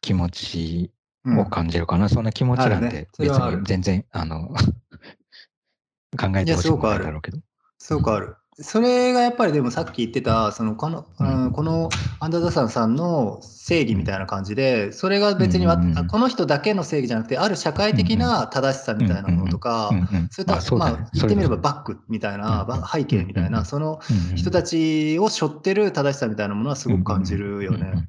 [0.00, 0.90] 気持ち
[1.26, 2.08] を感じるかな。
[2.08, 4.48] そんな気持ちなんて別に全然、あの、
[6.18, 7.38] 考えてほしくないだろうけど。
[7.78, 8.36] そうかある。
[8.62, 11.88] それがやっぱりでもさっき言ってた、そのこの、うん、この
[12.18, 19.90] アンダーダサンさんの正義みたいな感じで、それが別に、うんうん、この人だけの正義じゃなくて、ある社会的な正しさみたいなものとか、
[20.30, 24.00] そういった、まあ、言ってみればバックみたいな、背景みたいな、その
[24.36, 28.08] 人たちを背負ってる正しさみたいなものはすごく感じるよね。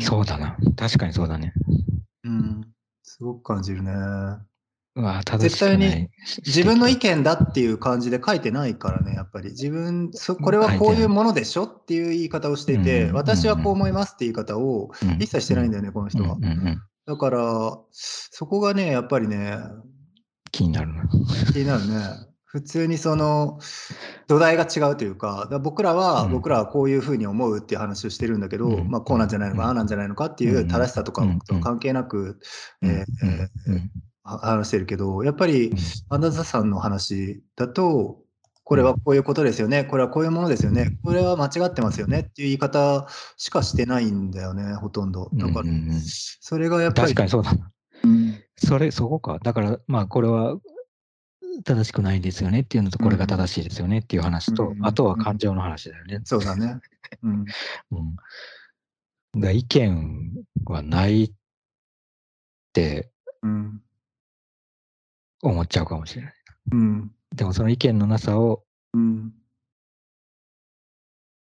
[0.00, 0.56] そうだな。
[0.76, 1.52] 確かにそうだね。
[2.24, 2.66] うん。
[3.02, 3.92] すごく感じるね。
[5.02, 6.08] わ絶対に
[6.44, 9.50] 自分の意見だっていう感じで書いてないからね、やっぱり。
[9.50, 14.90] 自分、そこれはこういうものでしょっていう言い方をしていて、私はこう思いますっていう言い方を
[15.20, 16.36] 一切してないんだよね、この人は。
[17.06, 19.56] だから、そこがね、やっぱりね、
[20.50, 21.04] 気になるな。
[21.52, 22.28] 気になるね。
[22.50, 23.58] 普通にその
[24.26, 32.40] 土台が違うというか、か僕らは、うん、僕らはこういうふうに思うっていう話をしてるんだけど、うん、まあ、こうなんじゃないのか、ああなんじゃないのかっていう正しさとかとは関係なく、
[32.82, 33.04] え
[34.36, 35.72] 話してるけど、やっぱり、
[36.08, 38.22] アンダーザさんの話だと、
[38.64, 45.30] これはこういうことですよね、これはこういうものですよね、これは間違ってますよねっていう言い方しかしてないんだよね、ほとんど。
[45.32, 45.68] だから、
[46.40, 47.08] それがやっぱり。
[47.08, 47.70] 確かにそうだな。
[48.04, 49.38] うん、それ、そこか。
[49.42, 50.58] だから、まあ、これは
[51.64, 56.20] 正しくないですよねっていうのと、これが正しいですよねっていう話と、あとは感情の話だよね。
[56.24, 56.78] そうだね。
[57.22, 57.44] うん。
[57.92, 58.16] うん
[59.36, 60.32] だ意見
[60.64, 61.32] はないっ
[62.72, 63.10] て
[63.42, 63.82] うん。
[65.42, 66.34] 思っちゃうかもしれない。
[66.72, 67.10] うん。
[67.34, 68.64] でもその意見のなさを
[68.94, 69.28] うん。
[69.28, 69.30] っ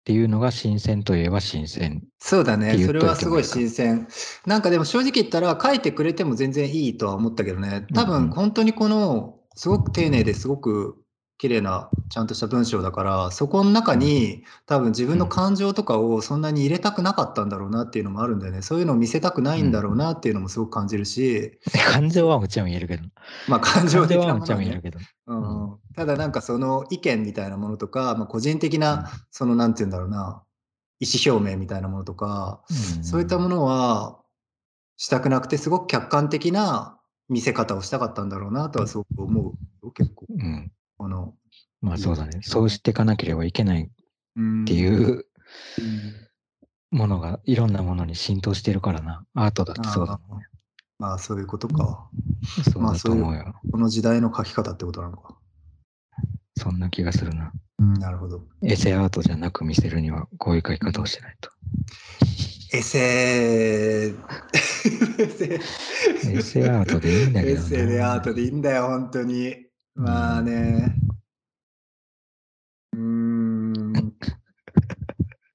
[0.09, 2.03] ていうのが新鮮といえば新鮮。
[2.19, 2.79] そうだね。
[2.79, 4.09] それはすごい新鮮。
[4.47, 7.85] なんかでも正直言ったら書いてくれても全然いいとは思ったけどね。
[7.95, 10.97] 多分本当にこのすごく丁寧ですごく
[11.39, 18.61] 綺麗なちゃんとした文章だからそこの中に多分自分の感情とかをそんなに入れたくなかったんだろうなっていうのもあるんだよね。
[18.61, 21.59] そういうのを見せたくないんだろうなっていうのもすごく感じるし、
[21.93, 23.05] 感情はもちろん言えるけど。
[23.47, 24.99] まあ感情感的なも情はもちろんのはね言えるけど。
[25.27, 30.43] うんただなんかその意見みたいなものとか、まあ、個人的なそのなんて言うんだろうな
[31.01, 34.21] 意思表明みたいなものとか、うんそういったものは
[34.97, 40.73] したくなくてすごく客観的な見せ方をしたかったんだろうなとはすごく思うよ結構うん。
[40.99, 41.35] この、
[41.81, 42.41] まあそうだね。
[42.43, 43.89] そうしていかなければいけないっ
[44.37, 45.25] うんていう
[45.79, 46.29] うん
[46.91, 49.25] ものがいろんなものに浸透してるからな。
[49.35, 50.47] アートだってそうだもんね。
[50.99, 52.11] まあそういうことか
[52.65, 53.55] そうだと思うよ。
[53.71, 55.37] この時代の書き方ってことなのか、
[56.57, 57.53] そんな気がするな。
[57.79, 61.51] うん、なるほどエセアートじゃなく見せるにはこういう書き方をしないと。
[62.73, 64.17] エセー
[66.39, 67.67] エセアートでいいんだけエどな。
[67.69, 69.68] セでアートでいいんだよ、本当に。
[69.99, 70.95] まあね。
[72.93, 74.15] うーん。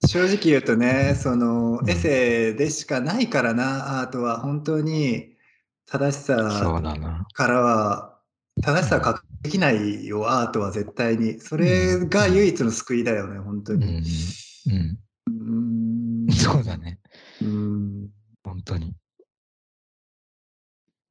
[0.06, 5.38] 正直言うとね、そのうんエセでしかないからな、アートは本当に
[5.86, 6.36] 正しさ。
[7.34, 8.20] からは、
[8.62, 11.40] 正しさは確できないよ、アートは絶対に。
[11.40, 13.80] それが唯一の救いだよね、本当うん。
[13.80, 13.88] に。
[14.68, 15.00] うん。
[15.28, 17.00] うーんそうだね。
[17.42, 18.10] うーん
[18.44, 18.94] 本当に。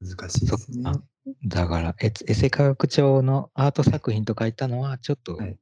[0.03, 0.93] 難しいですね。
[1.47, 5.57] だからエエセ科学帳のアート作品と書いたのはちょっとはい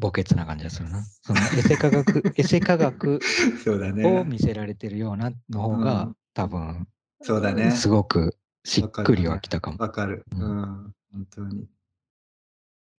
[0.00, 1.02] 墓穴な感じがするな。
[1.22, 3.20] そのエセ科学、エセ科学
[3.66, 4.24] をね。
[4.24, 6.88] 見せられてるようなの方が、うん多分、
[7.20, 7.72] そうだね。
[7.72, 9.76] すごくしっくりはきたかも。
[9.78, 10.24] わかる。
[10.34, 11.68] ううんん、本当に。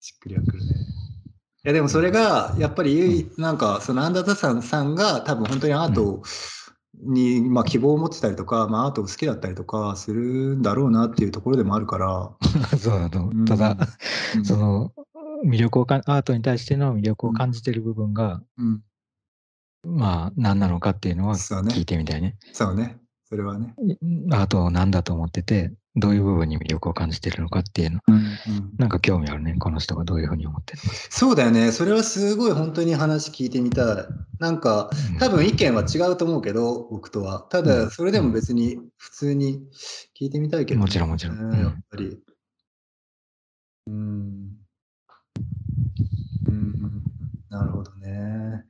[0.01, 0.75] しっくりはくるね。
[1.64, 6.23] いやでもそれがやっぱり唯一なんかそのアンダーザさんさんが多分本当にアート
[7.01, 12.30] に、まあ、希望を持ってたりとか、まあ、アートを好きだったりとかするんだろうなっていうところでもあるから。
[12.78, 13.76] そうだとうんただ、
[14.36, 14.93] うんその
[15.45, 18.82] 魅力をかアートに対しての魅力を感じてる部分が、うん、
[19.84, 22.36] まあ何なのかっていうのは聞いてみたいね。
[22.53, 23.01] そうね。
[23.33, 23.74] それはね。
[24.30, 28.22] アートを何だと思ってて、どういう部分に魅力を感じてるのかっていうの、うんうん
[28.76, 29.55] なんか興味あるね。
[29.59, 30.80] この人がどういうふうに思ってる。
[31.09, 31.72] そうだよね。
[31.72, 34.07] それはすごい本当に話聞いてみたい。
[34.39, 37.47] なんかうん多分意見は違うと思うけど、僕とは。
[37.49, 39.62] たうんだそれでも別に普通に
[40.20, 42.18] 聞いてみたいけどね、もちろんもちろんうんねやっぱり。
[43.87, 44.51] うん。
[46.49, 47.03] うん。
[47.49, 48.64] なるほどね。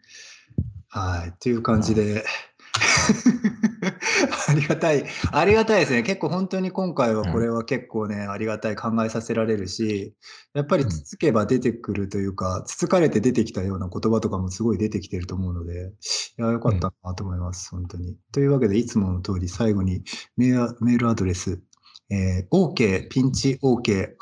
[0.89, 1.31] はい。
[1.31, 2.25] っていう感じで。
[4.49, 5.05] ありがたい。
[5.31, 6.03] ありがたいですね。
[6.03, 10.15] 結構本当に今回はこれは結構ね、ありがたい考えさせられるし、
[10.55, 15.93] やっぱりつつけば出てくるというか、つつかれて出てきたような言葉とかもすごい出てきてると思うので、
[16.39, 18.17] いや、よかったなと思います、本当に。
[18.33, 20.03] というわけで、いつもの通り最後に
[20.37, 21.61] メールメールアドレス、
[22.11, 24.15] えー、ok ピンチ ok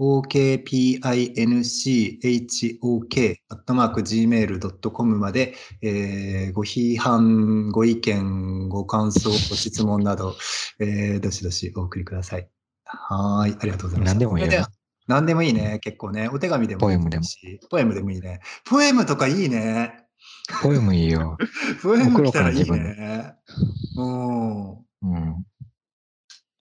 [0.00, 0.80] アットマーク gmail.com
[2.80, 10.34] okpinchok アットマーク gmail.com まで、えーご批判、ご意見、ご感想、ご質問など、
[10.78, 12.48] えーどしどしお送りください。
[12.84, 14.08] はーい、ありがとうございます。
[14.08, 14.66] 何でもいいよ
[15.06, 16.28] 何でもいいね、結構ね。
[16.28, 17.60] お手紙でもポエムでもいいし。
[17.68, 18.40] ポエムでもいいね。
[18.64, 20.06] ポエムとかいいね。
[20.62, 21.36] ポエムいいよ。
[21.82, 23.34] ポエム来たらいいね。
[23.96, 24.70] うん。
[24.70, 24.76] うん。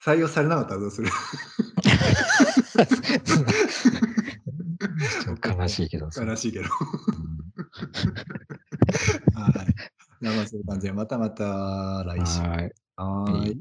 [0.03, 1.09] 採用されなかったらどうする？
[5.59, 6.23] 悲しいけどさ。
[6.23, 6.65] 悲しいけど。
[6.65, 7.39] うん
[9.33, 9.75] はい。
[10.21, 12.41] じゃあまあそういう感じで、またまた来週。
[12.41, 12.73] はい。
[12.95, 13.53] は。